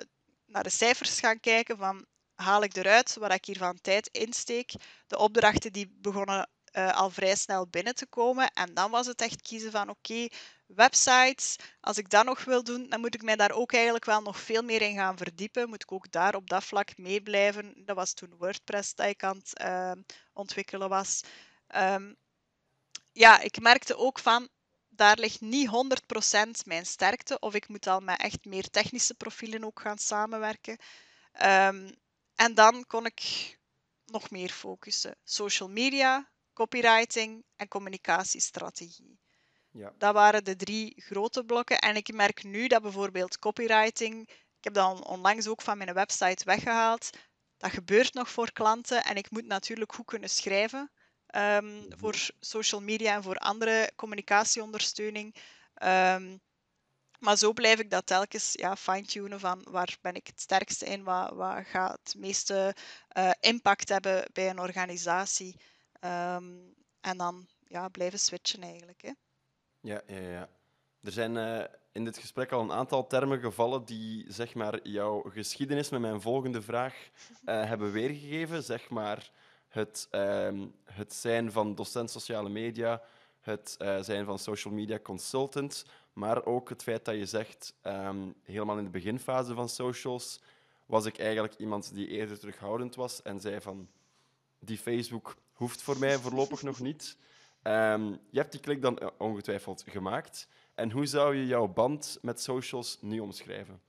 naar 0.47 0.63
de 0.63 0.71
cijfers 0.71 1.21
gaan 1.21 1.41
kijken 1.41 1.77
van 1.77 2.07
haal 2.35 2.63
ik 2.63 2.77
eruit 2.77 3.15
wat 3.15 3.33
ik 3.33 3.45
hier 3.45 3.59
van 3.59 3.81
tijd 3.81 4.09
insteek. 4.09 4.73
De 5.07 5.19
opdrachten 5.19 5.73
die 5.73 5.89
begonnen 6.01 6.49
eh, 6.65 6.97
al 6.97 7.11
vrij 7.11 7.37
snel 7.37 7.67
binnen 7.69 7.95
te 7.95 8.07
komen. 8.07 8.51
En 8.53 8.75
dan 8.75 8.91
was 8.91 9.07
het 9.07 9.21
echt 9.21 9.43
kiezen 9.43 9.71
van 9.71 9.89
oké, 9.89 10.27
websites, 10.67 11.57
als 11.81 11.99
ik 11.99 12.11
dat 12.11 12.25
nog 12.25 12.45
wil 12.45 12.65
doen, 12.65 12.89
dan 12.89 13.01
moet 13.01 13.15
ik 13.15 13.23
mij 13.23 13.37
daar 13.37 13.51
ook 13.51 13.73
eigenlijk 13.73 14.05
wel 14.05 14.23
nog 14.23 14.41
veel 14.41 14.63
meer 14.63 14.83
in 14.83 14.95
gaan 14.95 15.17
verdiepen. 15.17 15.69
Moet 15.69 15.83
ik 15.83 15.93
ook 15.93 16.11
daar 16.11 16.35
op 16.35 16.51
dat 16.51 16.65
vlak 16.65 16.97
mee 16.99 17.23
blijven. 17.23 17.73
Dat 17.85 17.97
was 17.97 18.13
toen 18.13 18.37
WordPress 18.39 18.95
dat 18.95 19.07
ik 19.07 19.23
aan 19.25 19.37
het 19.37 19.59
eh, 19.59 19.93
ontwikkelen 20.33 20.89
was. 20.89 21.21
Ehm, 21.67 22.13
ja, 23.13 23.41
ik 23.41 23.61
merkte 23.61 23.97
ook 23.97 24.19
van, 24.19 24.49
daar 24.89 25.19
ligt 25.19 25.41
niet 25.41 25.69
100% 25.69 26.67
mijn 26.67 26.87
sterkte. 26.87 27.39
Of 27.39 27.55
ik 27.55 27.69
moet 27.69 27.87
al 27.87 28.01
met 28.01 28.21
echt 28.21 28.45
meer 28.45 28.71
technische 28.71 29.15
profielen 29.15 29.65
ook 29.65 29.81
gaan 29.81 29.99
samenwerken. 29.99 30.79
Ehm, 31.33 31.91
en 32.35 32.55
dan 32.55 32.85
kon 32.87 33.07
ik 33.07 33.23
nog 34.05 34.31
meer 34.31 34.51
focussen. 34.51 35.17
Social 35.25 35.69
media, 35.69 36.31
copywriting 36.53 37.45
en 37.57 37.69
communicatiestrategie. 37.69 39.19
Ja. 39.71 39.93
Dat 39.99 40.15
waren 40.15 40.45
de 40.45 40.57
drie 40.57 40.93
grote 41.03 41.45
blokken. 41.45 41.79
En 41.79 41.97
ik 41.97 42.13
merk 42.13 42.45
nu 42.45 42.67
dat 42.67 42.83
bijvoorbeeld 42.83 43.39
copywriting, 43.39 44.29
ik 44.29 44.65
heb 44.65 44.75
dat 44.75 44.91
on- 44.97 45.07
onlangs 45.07 45.47
ook 45.47 45.63
van 45.63 45.79
mijn 45.79 45.95
website 45.95 46.45
weggehaald. 46.45 47.11
Dat 47.57 47.71
gebeurt 47.71 48.15
nog 48.15 48.31
voor 48.31 48.53
klanten 48.53 49.05
en 49.05 49.17
ik 49.17 49.31
moet 49.31 49.47
natuurlijk 49.47 49.93
goed 49.95 50.07
kunnen 50.07 50.31
schrijven 50.31 50.91
ehm, 51.27 51.67
Mhm. 51.77 51.99
voor 51.99 52.17
social 52.41 52.81
media 52.83 53.15
en 53.15 53.23
voor 53.23 53.37
andere 53.37 53.93
communicatieondersteuning. 53.97 55.35
Ehm, 55.75 56.37
maar 57.25 57.37
zo 57.37 57.53
blijf 57.53 57.79
ik 57.81 57.91
dat 57.91 58.07
telkens 58.07 58.53
ja, 58.53 58.77
fine-tunen 58.77 59.41
van 59.41 59.65
waar 59.71 59.97
ben 60.01 60.15
ik 60.15 60.27
het 60.27 60.41
sterkste 60.41 60.87
in, 60.87 61.05
wat, 61.05 61.33
wat 61.35 61.67
gaat 61.67 61.99
het 62.03 62.15
meeste 62.19 62.75
eh, 63.09 63.31
impact 63.41 63.89
hebben 63.89 64.25
bij 64.33 64.51
een 64.51 64.61
organisatie. 64.61 65.57
Ehm, 66.01 66.45
en 67.01 67.17
dan 67.17 67.47
ja, 67.69 67.89
blijven 67.89 68.19
switchen 68.19 68.63
eigenlijk. 68.63 69.03
Hè. 69.03 69.13
Ja, 69.81 70.03
ja, 70.07 70.19
ja. 70.19 70.49
Er 71.03 71.13
zijn 71.13 71.37
eh, 71.37 71.65
in 71.93 72.05
dit 72.05 72.19
gesprek 72.19 72.53
al 72.53 72.61
een 72.61 72.73
aantal 72.73 73.07
termen 73.07 73.41
gevallen 73.41 73.85
die 73.85 74.25
zeg 74.29 74.55
maar, 74.55 74.89
jouw 74.89 75.21
geschiedenis 75.21 75.89
met 75.89 76.01
mijn 76.01 76.21
volgende 76.21 76.63
vraag 76.63 76.95
eh, 77.45 77.65
hebben 77.71 77.93
weergegeven. 77.93 78.63
Zeg 78.63 78.89
maar 78.89 79.31
het, 79.69 80.07
ehm, 80.11 80.67
het 80.85 81.15
zijn 81.15 81.53
van 81.53 81.75
docent 81.75 82.11
sociale 82.11 82.49
media, 82.49 83.03
het 83.45 83.75
eh, 83.79 84.03
zijn 84.03 84.25
van 84.25 84.39
social 84.39 84.75
media 84.75 84.99
consultant, 84.99 85.85
maar 86.13 86.45
ook 86.45 86.69
het 86.69 86.83
feit 86.83 87.05
dat 87.05 87.15
je 87.15 87.27
zegt, 87.27 87.75
ehm, 87.83 88.29
helemaal 88.43 88.79
in 88.79 88.85
de 88.85 88.91
beginfase 88.91 89.55
van 89.55 89.69
socials 89.69 90.41
was 90.87 91.05
ik 91.05 91.19
eigenlijk 91.19 91.55
iemand 91.55 91.95
die 91.95 92.09
eerder 92.09 92.39
terughoudend 92.39 92.95
was 92.95 93.23
en 93.23 93.41
zei 93.41 93.61
van, 93.61 93.89
die 94.59 94.79
Facebook 94.79 95.37
hoeft 95.53 95.83
voor 95.83 95.99
mij 95.99 96.19
voorlopig 96.19 96.63
nog 96.63 96.81
niet. 96.81 97.17
Ehm, 97.63 98.07
je 98.31 98.39
hebt 98.39 98.53
die 98.53 98.61
klik 98.61 98.83
dan 98.83 98.99
eh, 98.99 99.09
ongetwijfeld 99.19 99.85
gemaakt. 99.87 100.49
En 100.75 100.91
hoe 100.91 101.07
zou 101.07 101.37
je 101.37 101.47
jouw 101.47 101.69
band 101.69 102.19
met 102.23 102.41
socials 102.41 102.99
nu 103.01 103.21
omschrijven? 103.21 103.81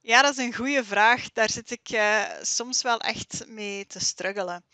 Ja, 0.00 0.22
dat 0.22 0.38
is 0.38 0.44
een 0.44 0.54
goede 0.54 0.84
vraag. 0.84 1.32
Daar 1.32 1.50
zit 1.50 1.70
ik 1.70 1.88
eh, 1.88 2.22
soms 2.42 2.82
wel 2.82 3.00
echt 3.00 3.46
mee 3.46 3.86
te 3.86 4.00
struggelen. 4.00 4.64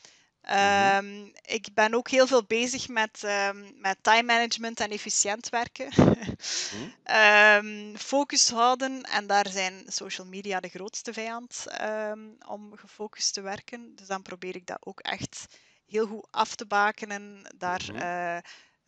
Ehm, 0.46 1.24
Ik 1.44 1.68
ben 1.74 1.94
ook 1.94 2.08
heel 2.10 2.26
veel 2.26 2.44
bezig 2.44 2.88
met, 2.88 3.24
ehm, 3.24 3.64
met 3.80 3.98
time 4.02 4.22
management 4.22 4.80
en 4.80 4.90
efficiënt 4.90 5.48
werken. 5.48 5.88
Hm? 6.68 6.88
Ehm, 7.04 7.96
focus 7.96 8.50
houden 8.50 9.02
en 9.02 9.26
daar 9.26 9.48
zijn 9.48 9.84
social 9.86 10.26
media 10.26 10.60
de 10.60 10.68
grootste 10.68 11.12
vijand 11.12 11.64
om 12.46 12.76
gefocust 12.76 13.34
te 13.34 13.40
werken. 13.40 13.94
Dus 13.96 14.06
dan 14.06 14.22
probeer 14.22 14.56
ik 14.56 14.66
dat 14.66 14.86
ook 14.86 15.00
echt 15.00 15.46
heel 15.86 16.06
goed 16.06 16.26
af 16.30 16.54
te 16.54 16.66
bakenen, 16.66 17.54
daar 17.56 17.84
Mhm. 17.92 17.96
eh 17.96 18.38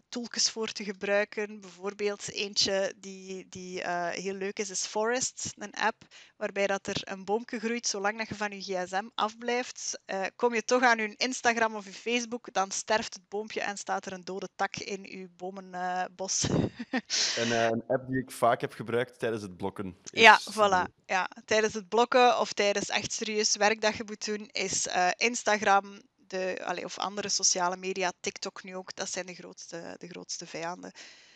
tooltjes 0.08 0.50
voor 0.50 0.72
te 0.72 0.84
gebruiken. 0.84 1.60
Bijvoorbeeld 1.60 2.32
eentje 2.32 2.94
die, 2.96 3.46
die 3.48 3.82
eh, 3.82 4.08
heel 4.08 4.34
leuk 4.34 4.58
is, 4.58 4.70
is 4.70 4.86
Forest, 4.86 5.52
een 5.58 5.74
app 5.74 6.04
waarbij 6.36 6.66
dat 6.66 6.86
er 6.86 7.00
een 7.04 7.24
boomje 7.24 7.58
groeit 7.58 7.86
zolang 7.86 8.18
dat 8.18 8.28
je 8.28 8.34
van 8.34 8.50
je 8.50 8.60
gsm 8.60 9.08
afblijft. 9.14 10.00
Eh, 10.04 10.24
kom 10.36 10.54
je 10.54 10.64
toch 10.64 10.82
aan 10.82 10.98
je 10.98 11.14
Instagram 11.16 11.74
of 11.74 11.84
je 11.84 11.92
Facebook, 11.92 12.52
dan 12.52 12.70
sterft 12.70 13.14
het 13.14 13.28
boompje 13.28 13.60
en 13.60 13.76
staat 13.76 14.06
er 14.06 14.12
een 14.12 14.24
dode 14.24 14.48
tak 14.56 14.76
in 14.76 15.02
je 15.02 15.28
bomenbos. 15.36 16.42
Een, 16.48 17.52
eh, 17.52 17.64
een 17.64 17.82
app 17.86 18.08
die 18.08 18.22
ik 18.22 18.30
vaak 18.30 18.60
heb 18.60 18.72
gebruikt 18.72 19.18
tijdens 19.18 19.42
het 19.42 19.56
blokken. 19.56 19.96
Ja, 20.02 20.40
voilà. 20.40 20.92
Ja, 21.06 21.30
tijdens 21.44 21.74
het 21.74 21.88
blokken 21.88 22.40
of 22.40 22.52
tijdens 22.52 22.88
echt 22.88 23.12
serieus 23.12 23.56
werk 23.56 23.80
dat 23.80 23.96
je 23.96 24.02
moet 24.06 24.24
doen, 24.24 24.48
is 24.52 24.88
Instagram 25.16 26.00
de, 26.28 26.62
allee, 26.64 26.84
of 26.84 26.98
andere 26.98 27.28
sociale 27.28 27.76
media, 27.76 28.12
TikTok 28.20 28.62
nu 28.62 28.76
ook, 28.76 28.94
dat 28.94 29.10
zijn 29.10 29.26
de 29.26 29.34
grootste, 29.34 29.96
de 29.98 30.08
grootste 30.08 30.46
vijanden. 30.46 30.92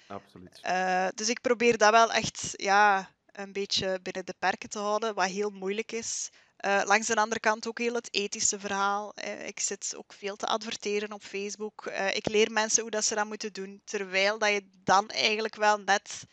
absoluut. 0.06 0.58
Eh, 0.62 1.08
dus 1.14 1.28
ik 1.28 1.40
probeer 1.40 1.78
dat 1.78 1.90
wel 1.90 2.12
echt 2.12 2.52
ja, 2.52 3.10
een 3.32 3.52
beetje 3.52 4.00
binnen 4.02 4.26
de 4.26 4.34
perken 4.38 4.68
te 4.68 4.78
houden, 4.78 5.14
wat 5.14 5.28
heel 5.28 5.50
moeilijk 5.50 5.92
is. 5.92 6.30
Uh, 6.66 6.80
langs 6.84 7.06
de 7.06 7.16
andere 7.16 7.40
kant 7.40 7.66
ook 7.68 7.78
heel 7.78 7.94
het 7.94 8.14
ethische 8.14 8.58
verhaal. 8.58 9.12
Uh, 9.24 9.46
ik 9.46 9.60
zit 9.60 9.94
ook 9.96 10.12
veel 10.12 10.36
te 10.36 10.46
adverteren 10.46 11.12
op 11.12 11.22
Facebook. 11.22 11.86
Uh, 11.86 12.14
ik 12.14 12.28
leer 12.28 12.52
mensen 12.52 12.82
hoe 12.82 12.90
dat 12.90 13.04
ze 13.04 13.14
dat 13.14 13.26
moeten 13.26 13.52
doen, 13.52 13.82
terwijl 13.84 14.38
dat 14.38 14.50
je 14.50 14.68
dan 14.84 15.08
eigenlijk 15.08 15.54
wel 15.54 15.78
net 15.78 16.24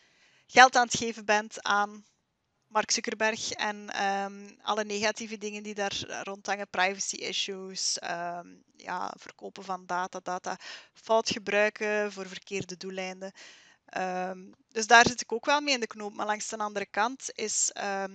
geld 0.46 0.76
aan 0.76 0.84
het 0.84 0.96
geven 0.96 1.24
bent 1.24 1.62
aan 1.62 2.04
Mark 2.70 2.90
Zuckerberg 2.90 3.50
en 3.50 4.04
um, 4.04 4.56
alle 4.62 4.84
negatieve 4.84 5.38
dingen 5.38 5.62
die 5.62 5.74
daar 5.74 6.22
rondhangen, 6.22 6.68
privacy 6.70 7.16
issues, 7.16 7.98
um, 8.02 8.62
ja, 8.76 9.14
verkopen 9.18 9.64
van 9.64 9.86
data, 9.86 10.20
data 10.22 10.56
fout 10.92 11.30
gebruiken 11.30 12.12
voor 12.12 12.26
verkeerde 12.28 12.76
doeleinden. 12.76 13.32
Um, 13.96 14.54
dus 14.68 14.86
daar 14.86 15.06
zit 15.06 15.20
ik 15.20 15.32
ook 15.32 15.44
wel 15.44 15.60
mee 15.60 15.74
in 15.74 15.80
de 15.80 15.86
knoop. 15.86 16.14
Maar 16.14 16.26
langs 16.26 16.48
de 16.48 16.56
andere 16.56 16.86
kant 16.86 17.30
is 17.32 17.72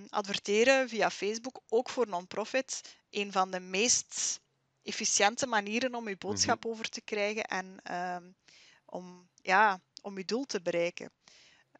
adverteren 0.08 0.88
via 0.88 1.10
Facebook 1.10 1.60
ook 1.68 1.90
voor 1.90 2.08
non-profit 2.08 2.80
een 3.10 3.32
van 3.32 3.50
de 3.50 3.60
meest 3.60 4.40
efficiënte 4.82 5.46
manieren 5.46 5.94
om 5.94 6.08
je 6.08 6.16
boodschap 6.16 6.56
mm 6.56 6.62
-hmm. 6.62 6.70
over 6.70 6.88
te 6.88 7.00
krijgen 7.00 7.44
en 7.44 7.80
om, 8.84 9.28
ja, 9.42 9.80
om 10.02 10.18
je 10.18 10.24
doel 10.24 10.44
te 10.44 10.62
bereiken. 10.62 11.10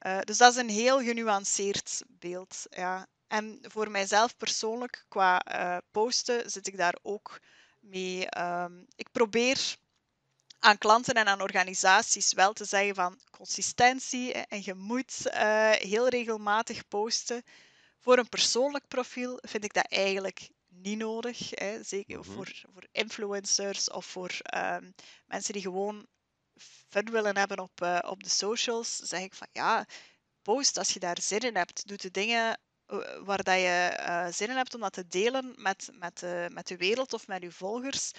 Uh, 0.03 0.19
dus 0.21 0.39
dat 0.39 0.53
is 0.53 0.59
een 0.59 0.69
heel 0.69 1.03
genuanceerd 1.03 2.03
beeld. 2.09 2.67
Ja. 2.71 3.07
En 3.27 3.59
voor 3.63 3.91
mijzelf 3.91 4.37
persoonlijk, 4.37 5.05
qua 5.09 5.43
uh, 5.53 5.77
posten, 5.91 6.51
zit 6.51 6.67
ik 6.67 6.77
daar 6.77 6.99
ook 7.03 7.41
mee. 7.81 8.39
Um, 8.39 8.87
ik 8.97 9.09
probeer 9.13 9.77
aan 10.59 10.79
klanten 10.79 11.15
en 11.15 11.27
aan 11.27 11.41
organisaties 11.41 12.33
wel 12.33 12.53
te 12.53 12.65
zeggen 12.65 12.95
van 12.95 13.21
consistentie 13.31 14.33
en 14.33 14.61
je 14.65 14.75
moet 14.75 15.23
uh, 15.27 15.71
heel 15.71 16.09
regelmatig 16.09 16.89
posten. 16.89 17.43
Voor 17.99 18.19
een 18.19 18.29
persoonlijk 18.29 18.89
profiel 18.89 19.39
vind 19.43 19.65
ik 19.65 19.75
dat 19.75 19.87
eigenlijk 19.87 20.49
niet 20.69 20.99
nodig. 20.99 21.51
Hè. 21.51 21.83
Zeker 21.83 22.17
mm 22.17 22.23
-hmm. 22.23 22.35
voor, 22.35 22.53
voor 22.73 22.87
influencers 22.93 23.91
of 23.91 24.07
voor 24.07 24.31
um, 24.57 24.95
mensen 25.27 25.53
die 25.53 25.63
gewoon 25.63 26.07
fun 26.89 27.11
willen 27.11 27.37
hebben 27.37 27.59
op, 27.59 27.81
uh, 27.83 27.99
op 28.07 28.23
de 28.23 28.29
socials, 28.29 28.97
zeg 28.97 29.21
ik 29.21 29.35
van 29.35 29.49
ja, 29.53 29.87
post 30.43 30.79
als 30.79 30.91
je 30.91 31.01
daar 31.01 31.21
zin 31.21 31.41
in 31.41 31.57
hebt. 31.57 31.89
Doe 31.89 31.97
de 31.97 32.11
dingen 32.11 32.59
eh, 32.87 32.99
waar 33.25 33.43
dat 33.43 33.59
je 33.59 33.97
uh, 34.01 34.27
zin 34.33 34.49
in 34.49 34.57
hebt 34.57 34.75
om 34.75 34.81
dat 34.81 34.93
te 34.93 35.07
delen 35.07 35.55
met, 35.57 35.89
met, 35.93 36.19
de, 36.19 36.49
met 36.53 36.67
de 36.67 36.77
wereld 36.77 37.13
of 37.13 37.27
met 37.27 37.43
je 37.43 37.51
volgers. 37.53 38.13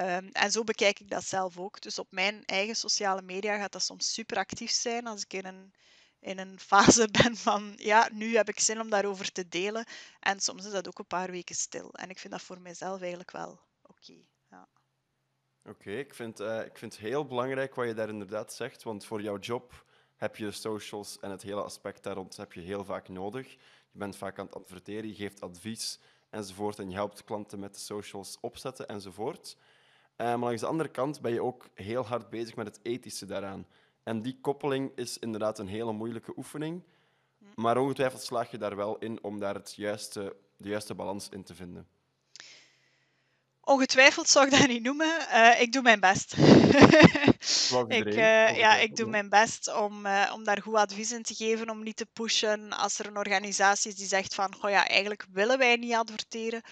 Um, 0.00 0.28
en 0.28 0.50
zo 0.50 0.64
bekijk 0.64 1.00
ik 1.00 1.10
dat 1.10 1.24
zelf 1.24 1.58
ook. 1.58 1.80
Dus 1.80 1.98
op 1.98 2.06
mijn 2.10 2.44
eigen 2.44 2.76
sociale 2.76 3.22
media 3.22 3.58
gaat 3.58 3.72
dat 3.72 3.82
soms 3.82 4.12
super 4.12 4.36
actief 4.36 4.70
zijn 4.70 5.06
als 5.06 5.22
ik 5.22 5.32
in 5.32 5.44
een, 5.46 5.74
in 6.20 6.38
een 6.38 6.60
fase 6.70 7.08
ben 7.10 7.36
van 7.36 7.72
ja, 7.76 8.08
nu 8.12 8.36
heb 8.36 8.48
ik 8.48 8.60
zin 8.60 8.80
om 8.80 8.90
daarover 8.90 9.32
te 9.32 9.48
delen. 9.48 9.86
En 10.20 10.40
soms 10.40 10.64
is 10.64 10.72
dat 10.72 10.88
ook 10.88 10.98
een 10.98 11.06
paar 11.06 11.30
weken 11.30 11.54
stil. 11.54 11.92
En 11.92 12.10
ik 12.10 12.18
vind 12.18 12.32
dat 12.32 12.42
voor 12.42 12.60
mezelf 12.60 13.00
eigenlijk 13.00 13.30
wel 13.30 13.50
oké. 13.82 14.00
Okay. 14.02 14.28
Oké, 15.68 15.78
okay, 15.80 15.98
ik, 15.98 16.14
vind, 16.14 16.40
uh, 16.40 16.64
ik 16.64 16.78
vind 16.78 16.92
het 16.92 17.02
heel 17.02 17.24
belangrijk 17.26 17.74
wat 17.74 17.86
je 17.86 17.94
daar 17.94 18.08
inderdaad 18.08 18.52
zegt, 18.52 18.82
want 18.82 19.04
voor 19.04 19.22
jouw 19.22 19.38
job 19.38 19.84
heb 20.16 20.36
je 20.36 20.44
de 20.44 20.50
socials 20.50 21.20
en 21.20 21.30
het 21.30 21.42
hele 21.42 21.62
aspect 21.62 22.02
daar 22.02 22.14
rond 22.14 22.36
heb 22.36 22.52
je 22.52 22.60
heel 22.60 22.84
vaak 22.84 23.08
nodig. 23.08 23.52
Je 23.90 23.98
bent 23.98 24.16
vaak 24.16 24.38
aan 24.38 24.46
het 24.46 24.54
adverteren, 24.54 25.08
je 25.08 25.14
geeft 25.14 25.40
advies 25.40 25.98
enzovoort 26.30 26.78
en 26.78 26.88
je 26.88 26.94
helpt 26.94 27.24
klanten 27.24 27.58
met 27.58 27.74
de 27.74 27.80
socials 27.80 28.38
opzetten 28.40 28.88
enzovoort. 28.88 29.56
Uh, 30.16 30.26
maar 30.26 30.38
langs 30.38 30.60
de 30.60 30.66
andere 30.66 30.88
kant 30.88 31.20
ben 31.20 31.32
je 31.32 31.42
ook 31.42 31.68
heel 31.74 32.06
hard 32.06 32.30
bezig 32.30 32.56
met 32.56 32.66
het 32.66 32.80
ethische 32.82 33.26
daaraan. 33.26 33.66
En 34.02 34.22
die 34.22 34.38
koppeling 34.40 34.92
is 34.94 35.18
inderdaad 35.18 35.58
een 35.58 35.68
hele 35.68 35.92
moeilijke 35.92 36.32
oefening, 36.36 36.82
maar 37.54 37.76
ongetwijfeld 37.76 38.22
slaag 38.22 38.50
je 38.50 38.58
daar 38.58 38.76
wel 38.76 38.98
in 38.98 39.22
om 39.22 39.38
daar 39.38 39.54
het 39.54 39.74
juiste, 39.74 40.36
de 40.56 40.68
juiste 40.68 40.94
balans 40.94 41.28
in 41.28 41.42
te 41.42 41.54
vinden. 41.54 41.97
Ongetwijfeld 43.68 44.28
zou 44.28 44.44
ik 44.46 44.50
dat 44.50 44.68
niet 44.68 44.82
noemen. 44.82 45.26
Uh, 45.32 45.60
ik 45.60 45.72
doe 45.72 45.82
mijn 45.82 46.00
best. 46.00 46.32
ik, 48.00 48.06
uh, 48.06 48.56
ja, 48.56 48.76
ik 48.76 48.96
doe 48.96 49.06
mijn 49.06 49.28
best 49.28 49.74
om, 49.74 50.06
uh, 50.06 50.30
om 50.34 50.44
daar 50.44 50.62
goed 50.62 50.74
advies 50.74 51.12
in 51.12 51.22
te 51.22 51.34
geven, 51.34 51.70
om 51.70 51.82
niet 51.82 51.96
te 51.96 52.06
pushen 52.12 52.72
als 52.72 52.98
er 52.98 53.06
een 53.06 53.16
organisatie 53.16 53.90
is 53.90 53.96
die 53.96 54.06
zegt 54.06 54.34
van, 54.34 54.54
oh 54.60 54.70
ja, 54.70 54.86
eigenlijk 54.86 55.26
willen 55.32 55.58
wij 55.58 55.76
niet 55.76 55.94
adverteren. 55.94 56.62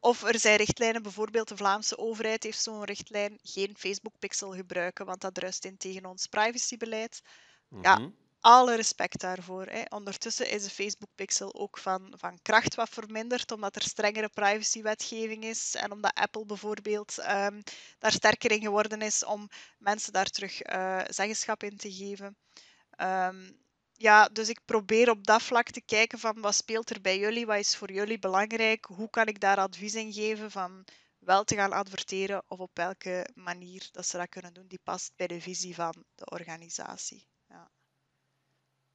Of 0.00 0.22
er 0.22 0.38
zijn 0.38 0.56
richtlijnen, 0.56 1.02
bijvoorbeeld 1.02 1.48
de 1.48 1.56
Vlaamse 1.56 1.98
overheid 1.98 2.42
heeft 2.42 2.62
zo'n 2.62 2.84
richtlijn, 2.84 3.38
geen 3.42 3.74
Facebook-pixel 3.78 4.54
gebruiken, 4.54 5.06
want 5.06 5.20
dat 5.20 5.34
druist 5.34 5.64
in 5.64 5.76
tegen 5.76 6.06
ons 6.06 6.26
privacybeleid. 6.26 7.20
Mm 7.68 7.84
-hmm. 7.84 7.84
Ja, 7.84 8.10
alle 8.40 8.74
respect 8.74 9.20
daarvoor. 9.20 9.66
Hè. 9.66 9.82
Ondertussen 9.88 10.50
is 10.50 10.62
de 10.62 10.70
Facebook 10.70 11.10
Pixel 11.14 11.54
ook 11.54 11.78
van, 11.78 12.14
van 12.16 12.38
kracht 12.42 12.74
wat 12.74 12.88
verminderd, 12.88 13.52
omdat 13.52 13.76
er 13.76 13.82
strengere 13.82 14.28
privacywetgeving 14.28 15.44
is 15.44 15.74
en 15.74 15.92
omdat 15.92 16.14
Apple 16.14 16.44
bijvoorbeeld 16.44 17.18
um, 17.18 17.62
daar 17.98 18.12
sterker 18.12 18.50
in 18.50 18.60
geworden 18.60 19.02
is 19.02 19.24
om 19.24 19.48
mensen 19.78 20.12
daar 20.12 20.30
terug 20.30 20.66
uh, 20.72 21.02
zeggenschap 21.08 21.62
in 21.62 21.76
te 21.76 21.92
geven. 21.92 22.36
Um, 23.00 23.64
ja, 23.92 24.28
dus 24.28 24.48
ik 24.48 24.60
probeer 24.64 25.10
op 25.10 25.26
dat 25.26 25.42
vlak 25.42 25.70
te 25.70 25.80
kijken 25.80 26.18
van 26.18 26.40
wat 26.40 26.54
speelt 26.54 26.90
er 26.90 27.00
bij 27.00 27.18
jullie, 27.18 27.46
wat 27.46 27.58
is 27.58 27.76
voor 27.76 27.92
jullie 27.92 28.18
belangrijk, 28.18 28.84
hoe 28.84 29.10
kan 29.10 29.26
ik 29.26 29.40
daar 29.40 29.56
advies 29.58 29.94
in 29.94 30.12
geven 30.12 30.50
van 30.50 30.84
wel 31.18 31.44
te 31.44 31.54
gaan 31.54 31.72
adverteren 31.72 32.42
of 32.48 32.58
op 32.58 32.70
welke 32.74 33.26
manier 33.34 33.88
dat 33.92 34.06
ze 34.06 34.16
dat 34.16 34.28
kunnen 34.28 34.54
doen 34.54 34.66
die 34.66 34.80
past 34.82 35.12
bij 35.16 35.26
de 35.26 35.40
visie 35.40 35.74
van 35.74 36.04
de 36.14 36.30
organisatie. 36.30 37.26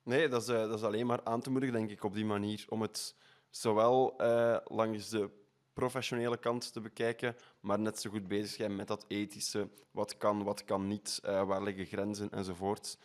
Nee, 0.04 0.28
dat 0.28 0.42
is, 0.42 0.50
uh, 0.50 0.58
dat 0.58 0.78
is 0.78 0.84
alleen 0.84 1.06
maar 1.06 1.24
aan 1.24 1.42
te 1.42 1.52
moedigen, 1.52 1.76
denk 1.76 1.90
ik, 1.92 2.04
op 2.04 2.14
die 2.14 2.26
manier. 2.26 2.66
Om 2.70 2.82
het 2.82 3.16
zowel 3.50 4.14
uh, 4.22 4.58
langs 4.66 5.10
de 5.10 5.30
professionele 5.74 6.38
kant 6.38 6.74
te 6.74 6.82
bekijken, 6.82 7.36
maar 7.60 7.80
net 7.80 8.00
zo 8.00 8.10
goed 8.10 8.28
bezig 8.28 8.50
zijn 8.50 8.76
met 8.76 8.88
dat 8.88 9.06
ethische. 9.08 9.70
Wat 9.92 10.18
kan, 10.18 10.44
wat 10.44 10.64
kan 10.64 10.88
niet, 10.88 11.22
uh, 11.26 11.44
waar 11.44 11.64
liggen 11.64 11.86
grenzen 11.86 12.30
enzovoort. 12.32 12.98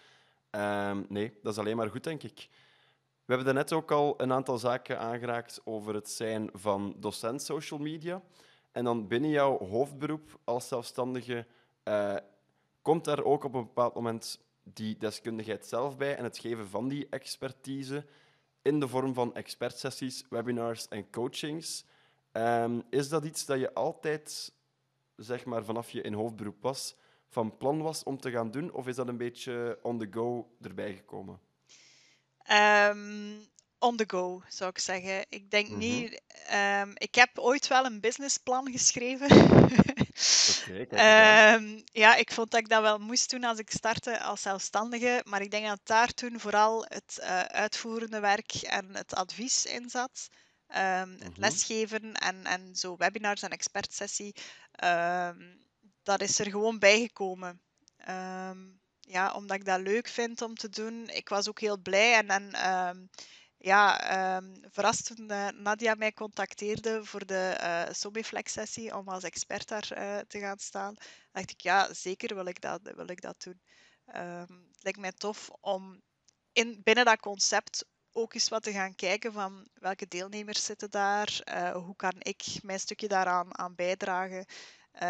Ehm, 0.51 1.03
nee, 1.09 1.39
dat 1.43 1.53
is 1.53 1.59
alleen 1.59 1.77
maar 1.77 1.91
goed, 1.91 2.05
denk 2.05 2.23
ik. 2.23 2.49
We 3.25 3.35
hebben 3.35 3.45
daarnet 3.45 3.73
ook 3.73 3.91
al 3.91 4.15
een 4.17 4.33
aantal 4.33 4.59
zaken 4.59 4.99
aangeraakt 4.99 5.61
over 5.65 5.95
het 5.95 6.11
zijn 6.11 6.51
van 6.53 6.95
docent 6.99 7.43
social 7.43 7.81
media. 7.81 8.23
En 8.73 8.85
dan 8.85 9.09
binnen 9.09 9.31
jouw 9.31 9.59
hoofdberoep 9.59 10.41
als 10.45 10.69
zelfstandige 10.69 11.47
komt 12.83 13.05
daar 13.05 13.25
ook 13.25 13.45
op 13.45 13.55
een 13.55 13.65
bepaald 13.65 13.95
moment 13.95 14.46
die 14.73 14.97
deskundigheid 14.97 15.67
zelf 15.67 15.97
bij 15.97 16.17
en 16.17 16.25
het 16.25 16.39
geven 16.39 16.69
van 16.69 16.89
die 16.89 17.07
expertise 17.11 18.07
in 18.63 18.81
de 18.81 18.89
vorm 18.89 19.15
van 19.15 19.35
expertsessies, 19.35 20.25
webinars 20.31 20.89
en 20.89 21.11
coachings. 21.11 21.85
Um, 22.33 22.83
is 22.91 23.09
dat 23.09 23.25
iets 23.25 23.45
dat 23.45 23.59
je 23.59 23.75
altijd, 23.75 24.53
zeg 25.17 25.45
maar, 25.45 25.65
vanaf 25.65 25.91
je 25.91 26.03
in 26.03 26.13
hoofdberoep 26.13 26.63
was, 26.63 26.97
van 27.29 27.57
plan 27.57 27.83
was 27.83 28.03
om 28.03 28.21
te 28.21 28.31
gaan 28.31 28.51
doen? 28.51 28.73
Of 28.73 28.87
is 28.87 28.97
dat 28.97 29.09
een 29.09 29.17
beetje 29.17 29.79
on 29.83 29.99
the 29.99 30.09
go 30.11 30.57
erbij 30.61 30.95
gekomen? 30.95 31.41
Um, 32.51 33.39
on 33.87 33.97
the 33.97 34.05
go, 34.07 34.43
zou 34.49 34.71
ik 34.71 34.79
zeggen. 34.79 35.27
Ik 35.29 35.51
denk 35.51 35.67
mm-hmm. 35.67 35.81
niet... 35.81 36.23
Um, 36.81 36.93
ik 36.95 37.15
heb 37.15 37.39
ooit 37.39 37.67
wel 37.67 37.85
een 37.85 38.01
businessplan 38.01 38.71
geschreven. 38.71 39.31
Okay, 40.71 41.55
um, 41.55 41.83
ja, 41.93 42.15
ik 42.15 42.33
vond 42.33 42.51
dat 42.51 42.61
ik 42.61 42.69
dat 42.69 42.83
wel 42.83 42.99
moest 42.99 43.31
doen 43.31 43.45
als 43.45 43.59
ik 43.59 43.71
startte 43.71 44.21
als 44.21 44.43
zelfstandige. 44.43 45.21
Maar 45.25 45.41
ik 45.41 45.51
denk 45.51 45.67
dat 45.67 45.81
daar 45.83 46.15
toen 46.15 46.41
vooral 46.41 46.85
het 46.89 47.19
uh, 47.21 47.41
uitvoerende 47.41 48.21
werk 48.21 48.53
en 48.53 48.95
het 48.95 49.15
advies 49.15 49.65
in 49.67 49.91
zat. 49.91 50.29
Um, 50.69 50.77
mm-hmm. 50.77 51.19
Het 51.23 51.37
lesgeven 51.37 52.15
en, 52.15 52.45
en 52.45 52.77
zo 52.77 52.97
webinars 52.97 53.43
en 53.43 53.51
expertsessie. 53.51 54.35
dat 56.03 56.21
is 56.21 56.39
er 56.39 56.51
gewoon 56.51 56.79
bijgekomen. 56.79 57.61
ja, 59.01 59.33
omdat 59.35 59.57
ik 59.57 59.65
dat 59.65 59.81
leuk 59.81 60.09
vind 60.09 60.43
om 60.43 60.55
te 60.55 60.69
doen. 60.69 61.09
Ik 61.09 61.29
was 61.29 61.49
ook 61.49 61.61
heel 61.61 61.79
blij 61.79 62.15
en, 62.15 62.29
en 62.29 62.55
ja, 63.67 64.37
um, 64.37 64.53
verrast 64.71 65.07
toen 65.07 65.31
uh, 65.31 65.49
Nadia 65.49 65.95
mij 65.95 66.13
contacteerde 66.13 67.05
voor 67.05 67.27
de 67.27 67.59
uh, 67.61 67.95
Somiflex-sessie 67.95 68.97
om 68.97 69.09
als 69.09 69.23
expert 69.23 69.69
daar 69.69 69.89
uh, 69.93 70.19
te 70.19 70.39
gaan 70.39 70.59
staan. 70.59 70.95
dacht 71.33 71.51
ik, 71.51 71.61
ja, 71.61 71.95
zeker 71.95 72.35
wil 72.35 72.47
ik 72.47 72.61
dat, 72.61 72.81
wil 72.83 73.11
ik 73.11 73.21
dat 73.21 73.43
doen. 73.43 73.61
Um, 74.15 74.69
het 74.73 74.83
lijkt 74.83 74.99
mij 74.99 75.13
tof 75.13 75.51
om 75.61 76.03
in, 76.53 76.81
binnen 76.85 77.05
dat 77.05 77.21
concept 77.21 77.85
ook 78.13 78.35
eens 78.35 78.49
wat 78.49 78.63
te 78.63 78.73
gaan 78.73 78.95
kijken 78.95 79.33
van 79.33 79.69
welke 79.75 80.09
deelnemers 80.09 80.65
zitten 80.65 80.91
daar, 80.91 81.41
hoe 81.75 81.97
kan 81.97 82.15
ik 82.19 82.45
mijn 82.63 82.81
stukje 82.81 83.09
daaraan 83.09 83.59
aan 83.59 83.75
bijdragen. 83.75 84.47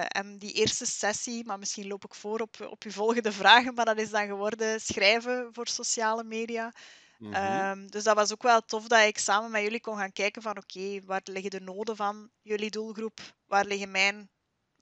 en 0.09 0.39
die 0.39 0.53
eerste 0.53 0.87
sessie, 0.87 1.45
maar 1.45 1.59
misschien 1.59 1.87
loop 1.87 2.05
ik 2.05 2.15
voor 2.15 2.41
op, 2.41 2.61
op 2.61 2.83
uw 2.83 2.91
volgende 2.91 3.33
vragen, 3.33 3.75
maar 3.75 3.85
dat 3.85 3.99
is 3.99 4.11
dan 4.11 4.27
geworden 4.27 4.81
schrijven 4.81 5.49
voor 5.53 5.69
sociale 5.69 6.25
media. 6.25 6.73
Mm 7.19 7.35
-hmm. 7.35 7.91
dus 7.91 8.05
dat 8.05 8.15
was 8.15 8.33
ook 8.33 8.43
wel 8.43 8.61
tof 8.61 8.89
dat 8.89 9.07
ik 9.07 9.19
samen 9.19 9.51
met 9.51 9.63
jullie 9.63 9.81
kon 9.81 9.97
gaan 9.97 10.13
kijken 10.13 10.43
van 10.43 10.57
oké, 10.57 10.79
okay, 10.79 11.03
waar 11.05 11.21
liggen 11.25 11.51
de 11.51 11.61
noden 11.61 11.97
van 11.97 12.31
jullie 12.43 12.71
doelgroep? 12.71 13.21
Waar 13.47 13.65
liggen 13.65 13.91
mijn, 13.91 14.31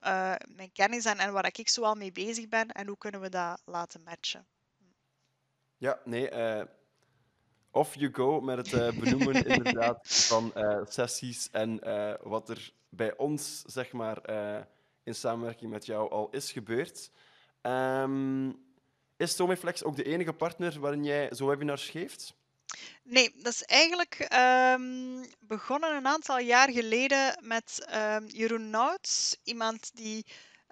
uh, 0.02 0.34
mijn 0.48 0.72
kennis 0.72 1.04
en, 1.04 1.18
en 1.18 1.32
waar 1.32 1.46
ik 1.52 1.68
zo 1.68 1.82
al 1.82 1.94
mee 1.94 2.12
bezig 2.12 2.48
ben? 2.48 2.68
En 2.68 2.86
hoe 2.86 2.98
kunnen 2.98 3.20
we 3.20 3.28
dat 3.28 3.62
laten 3.64 4.02
matchen? 4.02 4.46
Ja, 5.76 6.00
nee. 6.04 6.30
Uh, 6.32 6.64
off 7.70 7.94
you 7.94 8.14
go 8.14 8.40
met 8.40 8.56
het 8.56 8.72
uh, 8.72 9.00
benoemen 9.00 9.46
inderdaad 9.56 9.98
van 10.02 10.52
sessies 10.88 11.50
en 11.50 11.80
wat 12.22 12.48
er 12.48 12.72
bij 12.88 13.16
ons, 13.16 13.62
zeg 13.66 13.92
maar, 13.92 14.18
in 15.02 15.14
samenwerking 15.14 15.70
met 15.70 15.86
jou 15.86 16.10
al 16.10 16.30
is 16.30 16.52
gebeurd. 16.52 17.10
Um, 17.62 18.63
is 19.16 19.30
Stomiflex 19.30 19.84
ook 19.84 19.96
de 19.96 20.04
enige 20.04 20.32
partner 20.32 20.80
waarin 20.80 21.04
jij 21.04 21.34
zo 21.34 21.46
webinars 21.46 21.88
geeft? 21.88 22.34
Nee, 23.02 23.32
dat 23.36 23.52
is 23.52 23.62
eigenlijk 23.62 24.28
um, 24.32 25.24
begonnen 25.40 25.96
een 25.96 26.06
aantal 26.06 26.38
jaar 26.38 26.70
geleden 26.70 27.38
met 27.40 27.86
um, 27.94 28.26
Jeroen 28.26 28.70
Nouts. 28.70 29.36
Iemand 29.42 29.90
die 29.94 30.26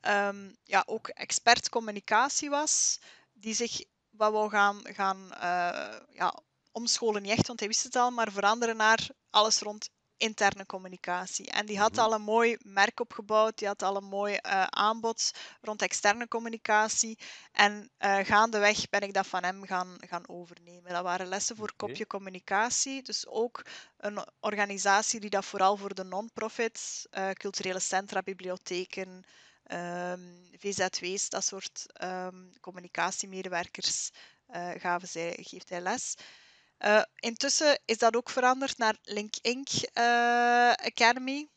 um, 0.09 0.57
ja, 0.65 0.83
ook 0.87 1.09
expert 1.09 1.69
communicatie 1.69 2.51
was, 2.51 3.01
die 3.33 3.55
zich 3.55 3.85
wat 4.11 4.33
wou 4.33 4.51
gaan, 4.51 4.81
gaan 4.83 5.31
uh, 5.33 5.99
ja, 6.11 6.41
omscholen, 6.73 7.23
niet 7.23 7.31
echt, 7.31 7.47
want 7.47 7.59
hij 7.59 7.69
wist 7.69 7.83
het 7.83 7.97
al, 7.97 8.11
maar 8.11 8.33
veranderen 8.33 8.77
naar 8.77 9.09
alles 9.31 9.59
rond 9.59 9.91
interne 10.23 10.67
communicatie. 10.67 11.51
En 11.51 11.67
die 11.67 11.79
had 11.79 11.93
mhm. 11.93 12.01
al 12.01 12.13
een 12.13 12.23
mooi 12.23 12.57
merk 12.65 13.01
opgebouwd, 13.01 13.59
die 13.59 13.67
had 13.67 13.83
al 13.83 13.97
een 13.97 14.05
mooi 14.05 14.33
uh, 14.33 14.63
aanbod 14.65 15.31
rond 15.61 15.83
externe 15.83 16.29
communicatie. 16.29 17.19
En 17.53 17.91
uh, 17.99 18.19
gaandeweg 18.19 18.89
ben 18.89 19.01
ik 19.01 19.13
dat 19.15 19.27
van 19.27 19.45
hem 19.45 19.67
gaan, 19.67 19.97
gaan 20.01 20.29
overnemen. 20.29 20.93
Dat 20.93 21.03
waren 21.03 21.27
lessen 21.27 21.57
voor 21.57 21.73
kopje 21.77 22.07
communicatie. 22.07 23.03
Dus 23.03 23.27
ook 23.27 23.65
een 23.97 24.27
organisatie 24.41 25.21
die 25.21 25.31
dat 25.31 25.45
vooral 25.45 25.77
voor 25.77 25.95
de 25.95 26.05
non-profits, 26.05 27.07
uh, 27.11 27.31
culturele 27.31 27.81
centra, 27.81 28.23
bibliotheken, 28.23 29.09
um, 29.09 29.23
ehm, 29.63 30.21
VZW's, 30.59 31.29
dat 31.29 31.45
soort 31.45 31.87
um, 32.03 32.53
communicatiemedewerkers 32.61 34.11
gaven 34.77 35.09
zij, 35.09 35.39
geeft 35.41 35.69
hij 35.69 35.81
les. 35.81 36.15
Uh, 36.85 37.03
intussen 37.15 37.81
is 37.85 37.99
dat 37.99 38.17
ook 38.17 38.31
veranderd 38.31 38.79
naar 38.79 38.97
Link 39.03 39.35
Inc. 39.41 39.69
Uh, 39.69 40.73
Academy. 40.73 41.49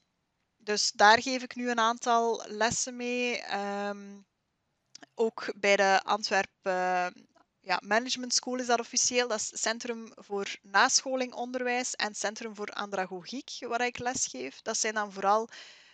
Dus 0.58 0.92
daar 0.92 1.22
geef 1.22 1.44
ik 1.44 1.56
nu 1.56 1.70
een 1.70 1.80
aantal 1.80 2.44
lessen 2.48 2.96
mee. 2.96 3.44
Um, 3.88 4.26
ook 5.16 5.54
bij 5.56 5.76
de 5.76 6.02
Antwerp 6.04 6.52
uh, 6.64 7.08
ja, 7.60 7.80
Management 7.86 8.34
School 8.34 8.60
is 8.60 8.66
dat 8.66 8.80
officieel. 8.80 9.28
Dat 9.28 9.40
is 9.40 9.62
Centrum 9.62 10.12
voor 10.16 10.56
Nascholing 10.62 11.34
Onderwijs 11.34 11.96
en 11.96 12.16
Centrum 12.16 12.56
voor 12.56 12.70
Andragogiek, 12.70 13.50
waar 13.60 13.86
ik 13.86 13.98
les 13.98 14.28
geef. 14.28 14.62
Dat 14.62 14.78
zijn 14.78 14.94
dan 14.94 15.12
vooral 15.12 15.50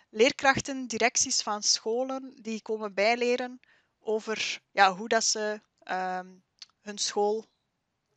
leerkrachten, 0.09 0.87
directies 0.87 1.41
van 1.41 1.63
scholen 1.63 2.33
die 2.41 2.61
komen 2.61 2.93
bijleren 2.93 3.59
over 3.99 4.61
ja, 4.71 4.95
hoe 4.95 5.07
dat 5.07 5.23
ze 5.23 5.61
um, 5.83 6.43
hun 6.81 6.97
school 6.97 7.45